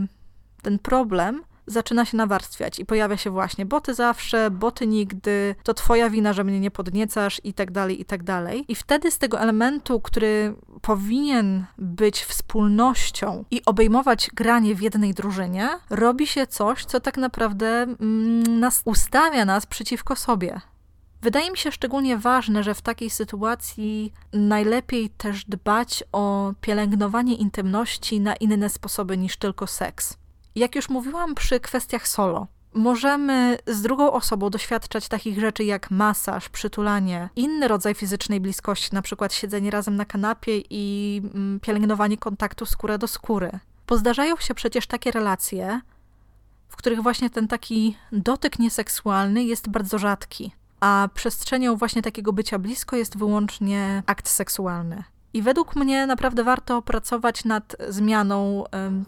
ten 0.62 0.80
problem 0.80 1.43
zaczyna 1.67 2.06
się 2.06 2.17
nawarstwiać 2.17 2.80
i 2.80 2.86
pojawia 2.86 3.17
się 3.17 3.30
właśnie, 3.30 3.65
bo 3.65 3.82
ty 3.82 3.93
zawsze, 3.93 4.51
bo 4.51 4.71
ty 4.71 4.88
nigdy, 4.88 5.56
to 5.63 5.73
twoja 5.73 6.10
wina, 6.10 6.34
że 6.34 6.43
mnie 6.43 6.60
nie 6.60 6.71
podniecasz 6.71 7.41
i 7.43 7.54
tak 7.54 7.71
dalej, 7.71 8.01
i 8.01 8.06
tak 8.06 8.23
dalej. 8.23 8.65
I 8.67 8.75
wtedy 8.75 9.12
z 9.12 9.17
tego 9.17 9.39
elementu, 9.39 9.99
który 9.99 10.56
powinien 10.82 11.65
być 11.77 12.23
wspólnością 12.23 13.45
i 13.51 13.65
obejmować 13.65 14.30
granie 14.34 14.75
w 14.75 14.82
jednej 14.82 15.13
drużynie, 15.13 15.69
robi 15.89 16.27
się 16.27 16.47
coś, 16.47 16.86
co 16.86 16.99
tak 16.99 17.17
naprawdę 17.17 17.67
mm, 17.67 18.60
nas 18.60 18.82
ustawia 18.86 19.45
nas 19.45 19.65
przeciwko 19.65 20.15
sobie. 20.15 20.62
Wydaje 21.21 21.51
mi 21.51 21.57
się 21.57 21.71
szczególnie 21.71 22.17
ważne, 22.17 22.63
że 22.63 22.73
w 22.73 22.81
takiej 22.81 23.10
sytuacji 23.10 24.13
najlepiej 24.34 25.10
też 25.10 25.45
dbać 25.45 26.03
o 26.12 26.53
pielęgnowanie 26.62 27.36
intymności 27.36 28.19
na 28.19 28.36
inne 28.36 28.69
sposoby 28.69 29.17
niż 29.17 29.38
tylko 29.38 29.67
seks. 29.67 30.17
Jak 30.55 30.75
już 30.75 30.89
mówiłam 30.89 31.36
przy 31.36 31.60
kwestiach 31.60 32.07
solo, 32.07 32.47
możemy 32.73 33.57
z 33.67 33.81
drugą 33.81 34.12
osobą 34.12 34.49
doświadczać 34.49 35.07
takich 35.07 35.39
rzeczy 35.39 35.63
jak 35.63 35.91
masaż, 35.91 36.49
przytulanie, 36.49 37.29
inny 37.36 37.67
rodzaj 37.67 37.93
fizycznej 37.93 38.39
bliskości, 38.39 38.89
na 38.93 39.01
przykład 39.01 39.34
siedzenie 39.34 39.71
razem 39.71 39.95
na 39.95 40.05
kanapie 40.05 40.62
i 40.69 41.21
mm, 41.34 41.60
pielęgnowanie 41.60 42.17
kontaktu 42.17 42.65
skóra 42.65 42.97
do 42.97 43.07
skóry. 43.07 43.51
Pozdarzają 43.86 44.38
się 44.38 44.53
przecież 44.53 44.88
takie 44.88 45.12
relacje, 45.12 45.81
w 46.67 46.75
których 46.75 47.01
właśnie 47.01 47.29
ten 47.29 47.47
taki 47.47 47.97
dotyk 48.12 48.60
nieseksualny 48.60 49.43
jest 49.43 49.69
bardzo 49.69 49.97
rzadki, 49.97 50.51
a 50.82 51.10
przestrzenią 51.13 51.76
właśnie 51.76 52.02
takiego 52.02 52.34
bycia 52.34 52.60
blisko 52.60 52.96
jest 52.96 53.17
wyłącznie 53.17 54.04
akt 54.06 54.30
seksualny. 54.30 55.04
I 55.34 55.41
według 55.41 55.76
mnie 55.76 56.08
naprawdę 56.08 56.44
warto 56.44 56.82
pracować 56.82 57.46
nad 57.46 57.76
zmianą 57.89 58.63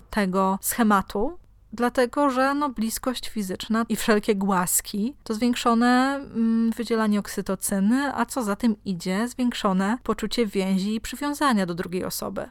tego 0.09 0.59
schematu, 0.61 1.37
dlatego 1.73 2.29
że 2.29 2.53
no, 2.53 2.69
bliskość 2.69 3.29
fizyczna 3.29 3.85
i 3.89 3.95
wszelkie 3.95 4.35
głaski 4.35 5.15
to 5.23 5.33
zwiększone 5.33 6.15
mm, 6.15 6.71
wydzielanie 6.71 7.19
oksytocyny, 7.19 8.15
a 8.15 8.25
co 8.25 8.43
za 8.43 8.55
tym 8.55 8.75
idzie, 8.85 9.27
zwiększone 9.27 9.97
poczucie 10.03 10.45
więzi 10.45 10.95
i 10.95 11.01
przywiązania 11.01 11.65
do 11.65 11.73
drugiej 11.73 12.05
osoby. 12.05 12.49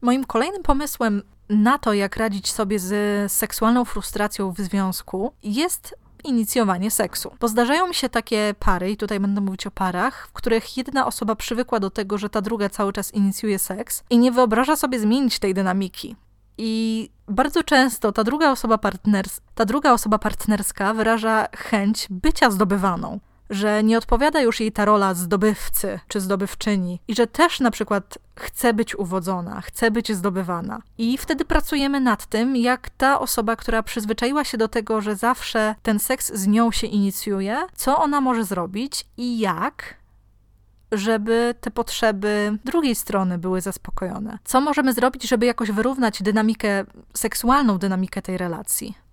Moim 0.00 0.24
kolejnym 0.24 0.62
pomysłem 0.62 1.22
na 1.48 1.78
to, 1.78 1.92
jak 1.92 2.16
radzić 2.16 2.52
sobie 2.52 2.78
z 2.78 3.32
seksualną 3.32 3.84
frustracją 3.84 4.52
w 4.52 4.60
związku, 4.60 5.32
jest 5.42 5.96
inicjowanie 6.28 6.90
seksu. 6.90 7.30
Bo 7.40 7.48
zdarzają 7.48 7.88
mi 7.88 7.94
się 7.94 8.08
takie 8.08 8.54
pary, 8.58 8.90
i 8.90 8.96
tutaj 8.96 9.20
będę 9.20 9.40
mówić 9.40 9.66
o 9.66 9.70
parach, 9.70 10.28
w 10.28 10.32
których 10.32 10.76
jedna 10.76 11.06
osoba 11.06 11.36
przywykła 11.36 11.80
do 11.80 11.90
tego, 11.90 12.18
że 12.18 12.30
ta 12.30 12.40
druga 12.40 12.68
cały 12.68 12.92
czas 12.92 13.14
inicjuje 13.14 13.58
seks 13.58 14.04
i 14.10 14.18
nie 14.18 14.32
wyobraża 14.32 14.76
sobie 14.76 15.00
zmienić 15.00 15.38
tej 15.38 15.54
dynamiki. 15.54 16.16
I 16.58 17.10
bardzo 17.28 17.62
często 17.62 18.12
ta 18.12 18.24
druga 18.24 18.50
osoba 18.50 18.78
partners, 18.78 19.40
ta 19.54 19.64
druga 19.64 19.92
osoba 19.92 20.18
partnerska 20.18 20.94
wyraża 20.94 21.48
chęć 21.56 22.06
bycia 22.10 22.50
zdobywaną 22.50 23.20
że 23.50 23.82
nie 23.84 23.98
odpowiada 23.98 24.40
już 24.40 24.60
jej 24.60 24.72
ta 24.72 24.84
rola 24.84 25.14
zdobywcy 25.14 26.00
czy 26.08 26.20
zdobywczyni 26.20 27.00
i 27.08 27.14
że 27.14 27.26
też 27.26 27.60
na 27.60 27.70
przykład 27.70 28.18
chce 28.36 28.74
być 28.74 28.96
uwodzona, 28.96 29.60
chce 29.60 29.90
być 29.90 30.12
zdobywana. 30.12 30.82
I 30.98 31.18
wtedy 31.18 31.44
pracujemy 31.44 32.00
nad 32.00 32.26
tym, 32.26 32.56
jak 32.56 32.90
ta 32.90 33.20
osoba, 33.20 33.56
która 33.56 33.82
przyzwyczaiła 33.82 34.44
się 34.44 34.58
do 34.58 34.68
tego, 34.68 35.00
że 35.00 35.16
zawsze 35.16 35.74
ten 35.82 35.98
seks 35.98 36.32
z 36.34 36.46
nią 36.46 36.70
się 36.70 36.86
inicjuje, 36.86 37.66
co 37.74 37.98
ona 37.98 38.20
może 38.20 38.44
zrobić 38.44 39.06
i 39.16 39.38
jak 39.38 39.96
żeby 40.92 41.54
te 41.60 41.70
potrzeby 41.70 42.58
drugiej 42.64 42.94
strony 42.94 43.38
były 43.38 43.60
zaspokojone. 43.60 44.38
Co 44.44 44.60
możemy 44.60 44.92
zrobić, 44.92 45.28
żeby 45.28 45.46
jakoś 45.46 45.70
wyrównać 45.70 46.22
dynamikę, 46.22 46.84
seksualną 47.14 47.78
dynamikę 47.78 48.22
tej 48.22 48.38
relacji? 48.38 49.05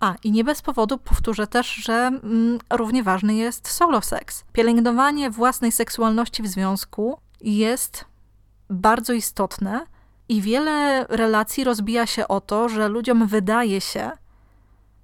A, 0.00 0.14
i 0.24 0.32
nie 0.32 0.44
bez 0.44 0.62
powodu 0.62 0.98
powtórzę 0.98 1.46
też, 1.46 1.74
że 1.74 1.92
mm, 1.92 2.58
równie 2.70 3.02
ważny 3.02 3.34
jest 3.34 3.68
solo 3.68 4.02
seks. 4.02 4.44
Pielęgnowanie 4.52 5.30
własnej 5.30 5.72
seksualności 5.72 6.42
w 6.42 6.46
związku 6.46 7.18
jest 7.40 8.04
bardzo 8.70 9.12
istotne 9.12 9.86
i 10.28 10.40
wiele 10.42 11.06
relacji 11.08 11.64
rozbija 11.64 12.06
się 12.06 12.28
o 12.28 12.40
to, 12.40 12.68
że 12.68 12.88
ludziom 12.88 13.26
wydaje 13.26 13.80
się, 13.80 14.10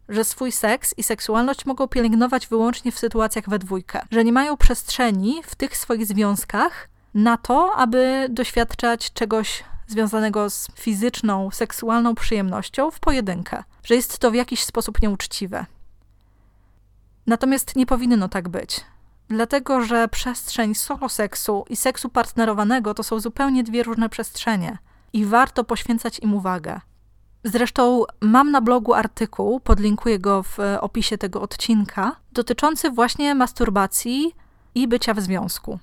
że 0.08 0.24
swój 0.24 0.52
seks 0.52 0.94
i 0.96 1.02
seksualność 1.02 1.66
mogą 1.66 1.88
pielęgnować 1.88 2.46
wyłącznie 2.46 2.92
w 2.92 2.98
sytuacjach 2.98 3.48
we 3.48 3.58
dwójkę, 3.58 4.00
że 4.10 4.24
nie 4.24 4.32
mają 4.32 4.56
przestrzeni 4.56 5.42
w 5.42 5.54
tych 5.54 5.76
swoich 5.76 6.06
związkach 6.06 6.88
na 7.14 7.36
to, 7.36 7.72
aby 7.76 8.26
doświadczać 8.30 9.12
czegoś 9.12 9.64
związanego 9.86 10.50
z 10.50 10.68
fizyczną, 10.74 11.50
seksualną 11.50 12.14
przyjemnością 12.14 12.90
w 12.90 13.00
pojedynkę, 13.00 13.64
że 13.84 13.94
jest 13.94 14.18
to 14.18 14.30
w 14.30 14.34
jakiś 14.34 14.64
sposób 14.64 15.02
nieuczciwe. 15.02 15.66
Natomiast 17.26 17.76
nie 17.76 17.86
powinno 17.86 18.28
tak 18.28 18.48
być. 18.48 18.84
Dlatego, 19.28 19.80
że 19.80 20.08
przestrzeń 20.08 20.74
solo 20.74 21.08
seksu 21.08 21.64
i 21.68 21.76
seksu 21.76 22.08
partnerowanego 22.08 22.94
to 22.94 23.02
są 23.02 23.20
zupełnie 23.20 23.64
dwie 23.64 23.82
różne 23.82 24.08
przestrzenie 24.08 24.78
i 25.12 25.24
warto 25.24 25.64
poświęcać 25.64 26.18
im 26.18 26.34
uwagę. 26.34 26.80
Zresztą 27.44 28.04
mam 28.20 28.50
na 28.50 28.60
blogu 28.60 28.94
artykuł, 28.94 29.60
podlinkuję 29.60 30.18
go 30.18 30.42
w 30.42 30.58
opisie 30.80 31.18
tego 31.18 31.42
odcinka, 31.42 32.16
dotyczący 32.32 32.90
właśnie 32.90 33.34
masturbacji 33.34 34.34
i 34.74 34.88
bycia 34.88 35.14
w 35.14 35.20
związku. 35.20 35.78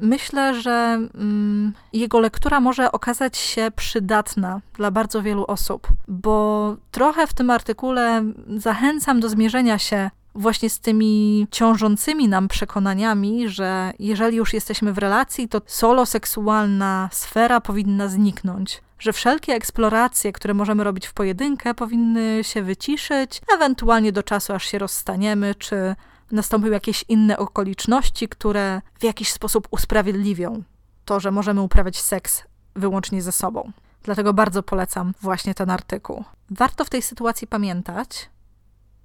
Myślę, 0.00 0.62
że 0.62 0.98
mm, 1.14 1.72
jego 1.92 2.20
lektura 2.20 2.60
może 2.60 2.92
okazać 2.92 3.38
się 3.38 3.70
przydatna 3.76 4.60
dla 4.76 4.90
bardzo 4.90 5.22
wielu 5.22 5.44
osób, 5.48 5.88
bo 6.08 6.76
trochę 6.90 7.26
w 7.26 7.34
tym 7.34 7.50
artykule 7.50 8.24
zachęcam 8.56 9.20
do 9.20 9.28
zmierzenia 9.28 9.78
się 9.78 10.10
właśnie 10.34 10.70
z 10.70 10.80
tymi 10.80 11.46
ciążącymi 11.50 12.28
nam 12.28 12.48
przekonaniami, 12.48 13.48
że 13.48 13.92
jeżeli 13.98 14.36
już 14.36 14.54
jesteśmy 14.54 14.92
w 14.92 14.98
relacji, 14.98 15.48
to 15.48 15.60
solo 15.66 16.06
seksualna 16.06 17.08
sfera 17.12 17.60
powinna 17.60 18.08
zniknąć. 18.08 18.82
Że 18.98 19.12
wszelkie 19.12 19.54
eksploracje, 19.54 20.32
które 20.32 20.54
możemy 20.54 20.84
robić 20.84 21.06
w 21.06 21.12
pojedynkę, 21.12 21.74
powinny 21.74 22.44
się 22.44 22.62
wyciszyć, 22.62 23.40
ewentualnie 23.54 24.12
do 24.12 24.22
czasu, 24.22 24.52
aż 24.52 24.66
się 24.66 24.78
rozstaniemy, 24.78 25.54
czy 25.54 25.96
nastąpią 26.32 26.70
jakieś 26.70 27.04
inne 27.08 27.38
okoliczności, 27.38 28.28
które 28.28 28.82
w 28.98 29.04
jakiś 29.04 29.32
sposób 29.32 29.68
usprawiedliwią 29.70 30.62
to, 31.04 31.20
że 31.20 31.30
możemy 31.30 31.60
uprawiać 31.60 32.00
seks 32.00 32.42
wyłącznie 32.76 33.22
ze 33.22 33.32
sobą. 33.32 33.72
Dlatego 34.02 34.34
bardzo 34.34 34.62
polecam 34.62 35.14
właśnie 35.20 35.54
ten 35.54 35.70
artykuł. 35.70 36.24
Warto 36.50 36.84
w 36.84 36.90
tej 36.90 37.02
sytuacji 37.02 37.46
pamiętać, 37.46 38.30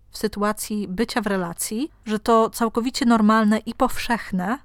w 0.10 0.18
sytuacji 0.18 0.88
bycia 0.88 1.22
w 1.22 1.28
relacji, 1.28 1.92
że 2.06 2.20
to 2.20 2.50
całkowicie 2.50 3.06
normalne 3.06 3.58
i 3.58 3.74
powszechne, 3.74 4.58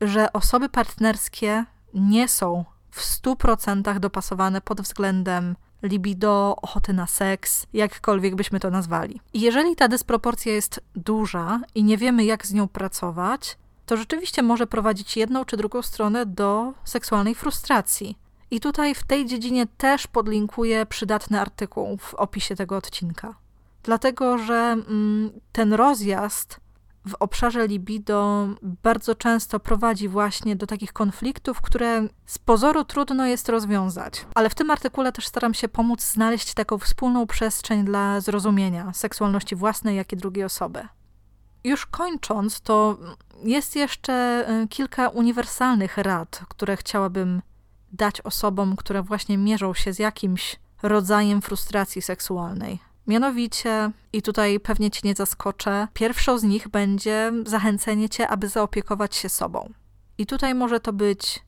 że 0.00 0.32
osoby 0.32 0.68
partnerskie 0.68 1.64
nie 1.94 2.28
są 2.28 2.64
w 2.90 3.00
100% 3.00 3.98
dopasowane 3.98 4.60
pod 4.60 4.80
względem 4.80 5.56
libido, 5.82 6.56
ochoty 6.62 6.92
na 6.92 7.06
seks, 7.06 7.66
jakkolwiek 7.72 8.34
byśmy 8.34 8.60
to 8.60 8.70
nazwali. 8.70 9.20
I 9.32 9.40
jeżeli 9.40 9.76
ta 9.76 9.88
dysproporcja 9.88 10.52
jest 10.52 10.80
duża 10.96 11.60
i 11.74 11.84
nie 11.84 11.96
wiemy, 11.96 12.24
jak 12.24 12.46
z 12.46 12.52
nią 12.52 12.68
pracować, 12.68 13.58
to 13.86 13.96
rzeczywiście 13.96 14.42
może 14.42 14.66
prowadzić 14.66 15.16
jedną 15.16 15.44
czy 15.44 15.56
drugą 15.56 15.82
stronę 15.82 16.26
do 16.26 16.72
seksualnej 16.84 17.34
frustracji. 17.34 18.18
I 18.50 18.60
tutaj 18.60 18.94
w 18.94 19.02
tej 19.02 19.26
dziedzinie 19.26 19.66
też 19.66 20.06
podlinkuję 20.06 20.86
przydatny 20.86 21.40
artykuł 21.40 21.96
w 21.96 22.14
opisie 22.14 22.56
tego 22.56 22.76
odcinka. 22.76 23.34
Dlatego, 23.82 24.38
że 24.38 24.54
mm, 24.54 25.30
ten 25.52 25.72
rozjazd 25.72 26.59
w 27.08 27.14
obszarze 27.20 27.66
libido 27.66 28.48
bardzo 28.62 29.14
często 29.14 29.60
prowadzi 29.60 30.08
właśnie 30.08 30.56
do 30.56 30.66
takich 30.66 30.92
konfliktów, 30.92 31.60
które 31.60 32.08
z 32.26 32.38
pozoru 32.38 32.84
trudno 32.84 33.26
jest 33.26 33.48
rozwiązać. 33.48 34.26
Ale 34.34 34.50
w 34.50 34.54
tym 34.54 34.70
artykule 34.70 35.12
też 35.12 35.26
staram 35.26 35.54
się 35.54 35.68
pomóc 35.68 36.04
znaleźć 36.04 36.54
taką 36.54 36.78
wspólną 36.78 37.26
przestrzeń 37.26 37.84
dla 37.84 38.20
zrozumienia 38.20 38.92
seksualności 38.92 39.56
własnej, 39.56 39.96
jak 39.96 40.12
i 40.12 40.16
drugiej 40.16 40.44
osoby. 40.44 40.88
Już 41.64 41.86
kończąc, 41.86 42.60
to 42.60 42.98
Jest 43.44 43.76
jeszcze 43.76 44.46
y, 44.62 44.68
kilka 44.68 45.08
uniwersalnych 45.08 45.98
rad, 45.98 46.44
które 46.48 46.76
chciałabym 46.76 47.42
dać 47.92 48.20
osobom, 48.20 48.76
które 48.76 49.02
właśnie 49.02 49.38
mierzą 49.38 49.74
się 49.74 49.92
z 49.92 49.98
jakimś 49.98 50.56
rodzajem 50.82 51.42
frustracji 51.42 52.02
seksualnej. 52.02 52.78
Mianowicie, 53.10 53.90
i 54.12 54.22
tutaj 54.22 54.60
pewnie 54.60 54.90
cię 54.90 55.00
nie 55.04 55.14
zaskoczę, 55.14 55.88
pierwszą 55.94 56.38
z 56.38 56.42
nich 56.42 56.68
będzie 56.68 57.32
zachęcenie 57.46 58.08
cię, 58.08 58.28
aby 58.28 58.48
zaopiekować 58.48 59.16
się 59.16 59.28
sobą. 59.28 59.72
I 60.18 60.26
tutaj 60.26 60.54
może 60.54 60.80
to 60.80 60.92
być 60.92 61.42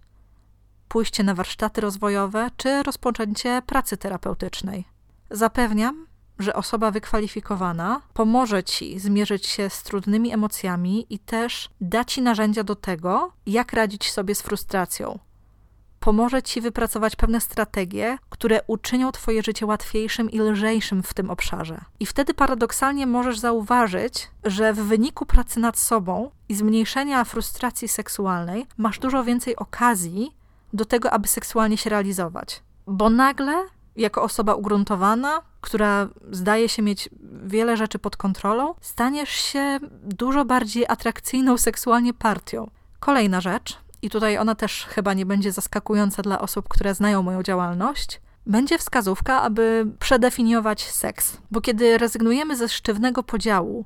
pójście 0.89 1.23
na 1.23 1.35
warsztaty 1.35 1.81
rozwojowe 1.81 2.51
czy 2.57 2.83
rozpoczęcie 2.83 3.63
pracy 3.67 3.97
terapeutycznej. 3.97 4.85
Zapewniam, 5.31 6.07
że 6.39 6.55
osoba 6.55 6.91
wykwalifikowana 6.91 8.01
pomoże 8.15 8.65
ci 8.65 8.99
zmierzyć 8.99 9.47
się 9.47 9.71
z 9.71 9.83
trudnymi 9.83 10.33
emocjami 10.33 11.07
i 11.11 11.19
też 11.19 11.71
da 11.81 12.05
ci 12.05 12.23
narzędzia 12.23 12.65
do 12.65 12.75
tego, 12.75 13.33
jak 13.47 13.73
radzić 13.73 14.13
sobie 14.13 14.35
z 14.35 14.43
frustracją. 14.43 15.19
Pomoże 16.03 16.43
ci 16.43 16.61
wypracować 16.61 17.17
pewne 17.17 17.41
strategie, 17.41 18.19
które 18.31 18.61
uczynią 18.67 19.13
twoje 19.13 19.43
życie 19.43 19.67
łatwiejszym 19.67 20.31
i 20.31 20.41
lżejszym 20.41 21.03
w 21.03 21.15
tym 21.15 21.31
obszarze. 21.31 21.81
I 22.01 22.07
wtedy 22.07 22.35
paradoksalnie 22.35 23.07
możesz 23.07 23.39
zauważyć, 23.39 24.31
że 24.45 24.73
w 24.73 24.77
wyniku 24.77 25.27
pracy 25.27 25.61
nad 25.61 25.79
sobą 25.79 26.31
i 26.49 26.55
zmniejszenia 26.55 27.25
frustracji 27.25 27.89
seksualnej 27.89 28.67
masz 28.77 28.99
dużo 28.99 29.25
więcej 29.25 29.57
okazji 29.57 30.37
do 30.73 30.85
tego, 30.85 31.11
aby 31.11 31.29
seksualnie 31.29 31.77
się 31.77 31.91
realizować. 31.91 32.63
Bo 32.87 33.11
nagle, 33.11 33.65
jako 33.97 34.23
osoba 34.23 34.55
ugruntowana, 34.55 35.43
która 35.61 36.09
zdaje 36.31 36.69
się 36.69 36.83
mieć 36.83 37.09
wiele 37.45 37.77
rzeczy 37.77 37.99
pod 37.99 38.17
kontrolą, 38.17 38.75
staniesz 38.81 39.31
się 39.31 39.79
dużo 40.05 40.45
bardziej 40.45 40.85
atrakcyjną 40.89 41.59
seksualnie 41.59 42.15
partią. 42.15 42.71
Kolejna 43.01 43.41
rzecz, 43.41 43.79
i 44.03 44.11
tutaj 44.11 44.39
ona 44.39 44.55
też 44.55 44.87
chyba 44.89 45.15
nie 45.15 45.27
będzie 45.27 45.53
zaskakująca 45.53 46.23
dla 46.23 46.41
osób, 46.41 46.69
które 46.69 46.95
znają 46.95 47.23
moją 47.23 47.43
działalność, 47.43 48.21
będzie 48.47 48.79
wskazówka, 48.79 49.43
aby 49.43 49.87
przedefiniować 49.99 50.91
seks. 50.91 51.37
Bo 51.51 51.61
kiedy 51.61 51.99
rezygnujemy 51.99 52.57
ze 52.57 52.69
sztywnego 52.69 53.23
podziału 53.23 53.85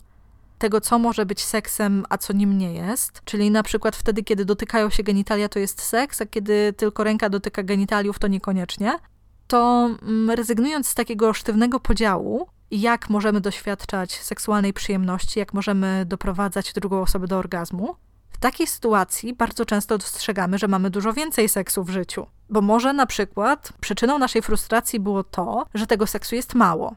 tego, 0.59 0.81
co 0.81 0.99
może 0.99 1.27
być 1.27 1.45
seksem, 1.45 2.05
a 2.09 2.19
co 2.19 2.33
nim 2.33 2.59
nie 2.59 2.75
jest, 2.75 3.21
czyli 3.25 3.51
na 3.51 3.63
przykład 3.63 3.97
wtedy, 3.97 4.23
kiedy 4.25 4.45
dotykają 4.45 4.91
się 4.91 5.03
genitalia, 5.03 5.49
to 5.49 5.59
jest 5.59 5.83
seks, 5.83 6.21
a 6.21 6.27
kiedy 6.27 6.73
tylko 6.77 7.05
ręka 7.05 7.29
dotyka 7.29 7.63
genitaliów, 7.63 8.19
to 8.19 8.27
niekoniecznie, 8.27 8.99
to 9.47 9.91
mm, 10.03 10.31
rezygnując 10.31 10.89
z 10.89 10.95
takiego 10.95 11.33
sztywnego 11.33 11.81
podziału, 11.81 12.47
jak 12.71 13.11
możemy 13.11 13.41
doświadczać 13.41 14.13
seksualnej 14.13 14.73
przyjemności, 14.73 15.39
jak 15.39 15.55
możemy 15.55 16.05
doprowadzać 16.07 16.73
drugą 16.73 17.01
osobę 17.01 17.27
do 17.27 17.39
orgazmu, 17.39 17.97
w 18.37 18.41
takiej 18.41 18.67
sytuacji 18.67 19.35
bardzo 19.35 19.65
często 19.65 19.99
dostrzegamy, 19.99 20.59
że 20.59 20.69
mamy 20.69 20.91
dużo 20.91 21.13
więcej 21.13 21.49
seksu 21.49 21.85
w 21.85 21.91
życiu. 21.91 22.27
Bo 22.51 22.61
może 22.61 22.93
na 22.93 23.07
przykład 23.07 23.73
przyczyną 23.81 24.19
naszej 24.19 24.43
frustracji 24.43 25.01
było 25.01 25.25
to, 25.25 25.67
że 25.75 25.87
tego 25.87 26.07
seksu 26.07 26.35
jest 26.35 26.55
mało. 26.55 26.95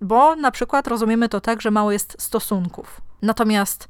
Bo 0.00 0.36
na 0.36 0.50
przykład 0.50 0.86
rozumiemy 0.86 1.28
to 1.28 1.40
tak, 1.40 1.62
że 1.62 1.70
mało 1.70 1.92
jest 1.92 2.16
stosunków. 2.18 3.00
Natomiast 3.22 3.88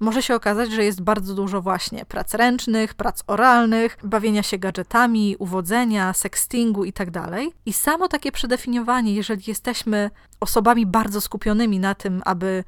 może 0.00 0.22
się 0.22 0.34
okazać, 0.34 0.72
że 0.72 0.84
jest 0.84 1.02
bardzo 1.02 1.34
dużo 1.34 1.62
właśnie 1.62 2.04
prac 2.04 2.34
ręcznych, 2.34 2.94
prac 2.94 3.22
oralnych, 3.26 3.96
bawienia 4.02 4.42
się 4.42 4.58
gadżetami, 4.58 5.36
uwodzenia, 5.38 6.12
sextingu 6.12 6.84
itd. 6.84 7.10
Tak 7.12 7.40
I 7.66 7.72
samo 7.72 8.08
takie 8.08 8.32
przedefiniowanie, 8.32 9.14
jeżeli 9.14 9.42
jesteśmy 9.46 10.10
osobami 10.40 10.86
bardzo 10.86 11.20
skupionymi 11.20 11.78
na 11.78 11.94
tym, 11.94 12.22
aby 12.24 12.64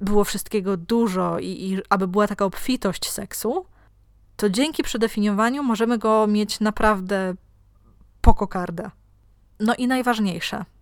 było 0.00 0.24
wszystkiego 0.24 0.76
dużo 0.76 1.38
i, 1.38 1.46
i 1.46 1.82
aby 1.88 2.08
była 2.08 2.28
taka 2.28 2.44
obfitość 2.44 3.10
seksu, 3.10 3.66
to 4.36 4.50
dzięki 4.50 4.82
przedefiniowaniu 4.82 5.62
możemy 5.62 5.98
go 5.98 6.26
mieć 6.26 6.60
naprawdę 6.60 7.34
po 8.20 8.34
kokardę. 8.34 8.90
No 9.60 9.74
i 9.74 9.86
najważniejsze– 9.86 10.64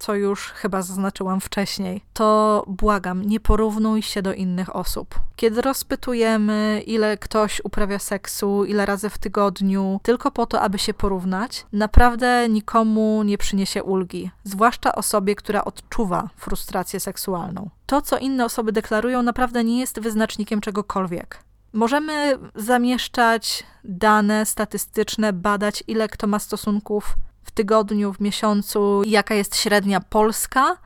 co 0.00 0.14
już 0.14 0.46
chyba 0.46 0.82
zaznaczyłam 0.82 1.40
wcześniej, 1.40 2.04
to 2.12 2.64
błagam, 2.66 3.22
nie 3.22 3.40
porównuj 3.40 4.02
się 4.02 4.22
do 4.22 4.34
innych 4.34 4.76
osób. 4.76 5.14
Kiedy 5.36 5.60
rozpytujemy, 5.60 6.82
ile 6.86 7.18
ktoś 7.18 7.60
uprawia 7.64 7.98
seksu, 7.98 8.64
ile 8.64 8.86
razy 8.86 9.10
w 9.10 9.18
tygodniu, 9.18 10.00
tylko 10.02 10.30
po 10.30 10.46
to, 10.46 10.60
aby 10.60 10.78
się 10.78 10.94
porównać, 10.94 11.66
naprawdę 11.72 12.48
nikomu 12.48 13.22
nie 13.22 13.38
przyniesie 13.38 13.82
ulgi, 13.82 14.30
zwłaszcza 14.44 14.94
osobie, 14.94 15.34
która 15.34 15.64
odczuwa 15.64 16.28
frustrację 16.36 17.00
seksualną. 17.00 17.70
To, 17.86 18.02
co 18.02 18.18
inne 18.18 18.44
osoby 18.44 18.72
deklarują, 18.72 19.22
naprawdę 19.22 19.64
nie 19.64 19.80
jest 19.80 20.00
wyznacznikiem 20.00 20.60
czegokolwiek. 20.60 21.44
Możemy 21.72 22.38
zamieszczać 22.54 23.64
dane 23.84 24.46
statystyczne, 24.46 25.32
badać, 25.32 25.84
ile 25.86 26.08
kto 26.08 26.26
ma 26.26 26.38
stosunków 26.38 27.14
w 27.42 27.50
tygodniu, 27.50 28.12
w 28.12 28.20
miesiącu, 28.20 29.02
jaka 29.06 29.34
jest 29.34 29.56
średnia 29.56 30.00
polska. 30.00 30.76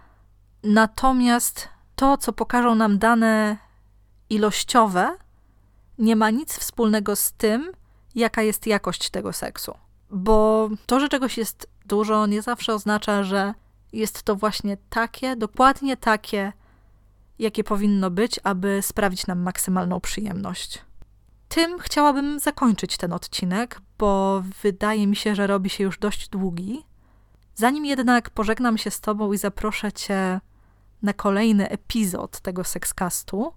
Natomiast 0.62 1.68
to, 1.96 2.16
co 2.16 2.32
pokażą 2.32 2.74
nam 2.74 2.98
dane 2.98 3.56
ilościowe, 4.30 5.16
nie 5.98 6.16
ma 6.16 6.30
nic 6.30 6.58
wspólnego 6.58 7.16
z 7.16 7.32
tym, 7.32 7.72
jaka 8.14 8.42
jest 8.42 8.66
jakość 8.66 9.10
tego 9.10 9.32
seksu. 9.32 9.74
Bo 10.10 10.68
to, 10.86 11.00
że 11.00 11.08
czegoś 11.08 11.38
jest 11.38 11.68
dużo, 11.86 12.26
nie 12.26 12.42
zawsze 12.42 12.74
oznacza, 12.74 13.22
że 13.22 13.54
jest 13.92 14.22
to 14.22 14.36
właśnie 14.36 14.76
takie, 14.90 15.36
dokładnie 15.36 15.96
takie, 15.96 16.52
jakie 17.38 17.64
powinno 17.64 18.10
być, 18.10 18.40
aby 18.44 18.78
sprawić 18.82 19.26
nam 19.26 19.42
maksymalną 19.42 20.00
przyjemność 20.00 20.84
tym 21.54 21.78
chciałabym 21.78 22.38
zakończyć 22.38 22.96
ten 22.96 23.12
odcinek, 23.12 23.80
bo 23.98 24.42
wydaje 24.62 25.06
mi 25.06 25.16
się, 25.16 25.34
że 25.34 25.46
robi 25.46 25.70
się 25.70 25.84
już 25.84 25.98
dość 25.98 26.28
długi. 26.28 26.84
Zanim 27.54 27.84
jednak 27.86 28.30
pożegnam 28.30 28.78
się 28.78 28.90
z 28.90 29.00
Tobą 29.00 29.32
i 29.32 29.38
zaproszę 29.38 29.92
Cię 29.92 30.40
na 31.02 31.12
kolejny 31.12 31.68
epizod 31.68 32.40
tego 32.40 32.64
sexcastu, 32.64 33.52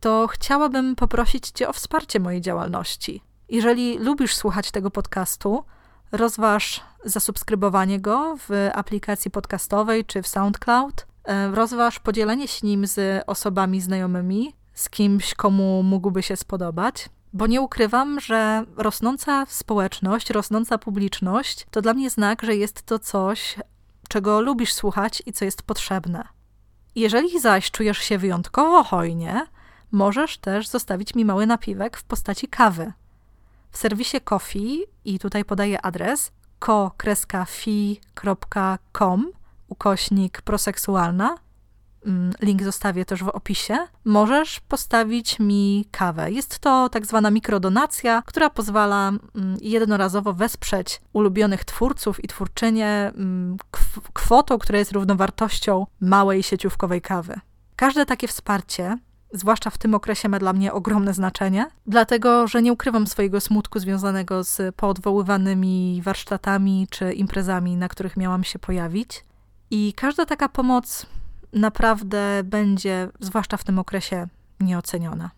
to 0.00 0.26
chciałabym 0.30 0.96
poprosić 0.96 1.48
Cię 1.48 1.68
o 1.68 1.72
wsparcie 1.72 2.20
mojej 2.20 2.40
działalności. 2.40 3.22
Jeżeli 3.48 3.98
lubisz 3.98 4.36
słuchać 4.36 4.70
tego 4.70 4.90
podcastu, 4.90 5.64
rozważ 6.12 6.80
zasubskrybowanie 7.04 8.00
go 8.00 8.36
w 8.48 8.68
aplikacji 8.74 9.30
podcastowej 9.30 10.04
czy 10.04 10.22
w 10.22 10.28
SoundCloud. 10.28 11.06
E, 11.24 11.50
rozważ 11.50 11.98
podzielenie 11.98 12.48
się 12.48 12.66
nim 12.66 12.86
z 12.86 13.24
osobami 13.26 13.80
znajomymi, 13.80 14.54
z 14.74 14.90
kimś, 14.90 15.34
komu 15.34 15.82
mógłby 15.82 16.22
się 16.22 16.36
spodobać. 16.36 17.08
Bo 17.32 17.46
nie 17.46 17.60
ukrywam, 17.60 18.20
że 18.20 18.64
rosnąca 18.76 19.46
społeczność, 19.48 20.30
rosnąca 20.30 20.78
publiczność 20.78 21.66
to 21.70 21.82
dla 21.82 21.94
mnie 21.94 22.10
znak, 22.10 22.42
że 22.42 22.56
jest 22.56 22.82
to 22.82 22.98
coś, 22.98 23.56
czego 24.08 24.40
lubisz 24.40 24.72
słuchać 24.72 25.22
i 25.26 25.32
co 25.32 25.44
jest 25.44 25.62
potrzebne. 25.62 26.28
Jeżeli 26.94 27.40
zaś 27.40 27.70
czujesz 27.70 27.98
się 27.98 28.18
wyjątkowo 28.18 28.84
hojnie, 28.84 29.46
możesz 29.92 30.38
też 30.38 30.68
zostawić 30.68 31.14
mi 31.14 31.24
mały 31.24 31.46
napiwek 31.46 31.96
w 31.96 32.04
postaci 32.04 32.48
kawy. 32.48 32.92
W 33.70 33.78
serwisie 33.78 34.20
Coffee, 34.20 34.84
i 35.04 35.18
tutaj 35.18 35.44
podaję 35.44 35.82
adres, 35.82 36.32
ko-fi.com 36.58 38.02
ukośnik 39.68 40.42
proseksualna, 40.42 41.38
link 42.42 42.62
zostawię 42.62 43.04
też 43.04 43.24
w 43.24 43.28
opisie, 43.28 43.76
możesz 44.04 44.60
postawić 44.60 45.38
mi 45.38 45.84
kawę. 45.90 46.32
Jest 46.32 46.58
to 46.58 46.88
tak 46.88 47.06
zwana 47.06 47.30
mikrodonacja, 47.30 48.22
która 48.26 48.50
pozwala 48.50 49.08
mm, 49.08 49.56
jednorazowo 49.60 50.32
wesprzeć 50.32 51.00
ulubionych 51.12 51.64
twórców 51.64 52.24
i 52.24 52.28
twórczynie 52.28 53.12
mm, 53.14 53.56
kwotą, 54.12 54.58
która 54.58 54.78
jest 54.78 54.92
równowartością 54.92 55.86
małej 56.00 56.42
sieciówkowej 56.42 57.00
kawy. 57.00 57.40
Każde 57.76 58.06
takie 58.06 58.28
wsparcie 58.28 58.98
zwłaszcza 59.32 59.70
w 59.70 59.78
tym 59.78 59.94
okresie 59.94 60.28
ma 60.28 60.38
dla 60.38 60.52
mnie 60.52 60.72
ogromne 60.72 61.14
znaczenie, 61.14 61.66
dlatego 61.86 62.46
że 62.46 62.62
nie 62.62 62.72
ukrywam 62.72 63.06
swojego 63.06 63.40
smutku 63.40 63.78
związanego 63.78 64.44
z 64.44 64.74
poodwoływanymi 64.74 66.02
warsztatami 66.04 66.86
czy 66.90 67.12
imprezami, 67.12 67.76
na 67.76 67.88
których 67.88 68.16
miałam 68.16 68.44
się 68.44 68.58
pojawić. 68.58 69.24
I 69.70 69.92
każda 69.96 70.26
taka 70.26 70.48
pomoc 70.48 71.06
naprawdę 71.52 72.40
będzie, 72.44 73.08
zwłaszcza 73.20 73.56
w 73.56 73.64
tym 73.64 73.78
okresie, 73.78 74.26
nieoceniona. 74.60 75.30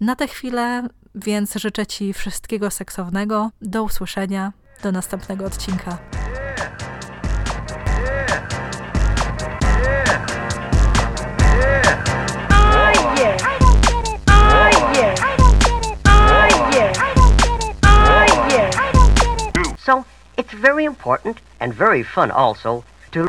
Na 0.00 0.16
tę 0.16 0.28
chwilę 0.28 0.88
więc 1.16 1.54
życzę 1.54 1.86
Ci 1.86 2.12
wszystkiego 2.12 2.70
seksownego. 2.70 3.50
Do 3.62 3.82
usłyszenia, 3.82 4.52
do 4.82 4.92
następnego 4.92 5.44
odcinka. 5.44 5.98
So 19.78 20.04
it's 20.36 20.54
very 20.54 20.84
important 20.84 21.40
and 21.60 21.74
very 21.74 22.04
fun 22.04 22.30
also 22.30 22.82
to. 23.10 23.26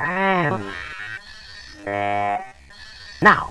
Um, 1.87 2.43
now, 3.21 3.43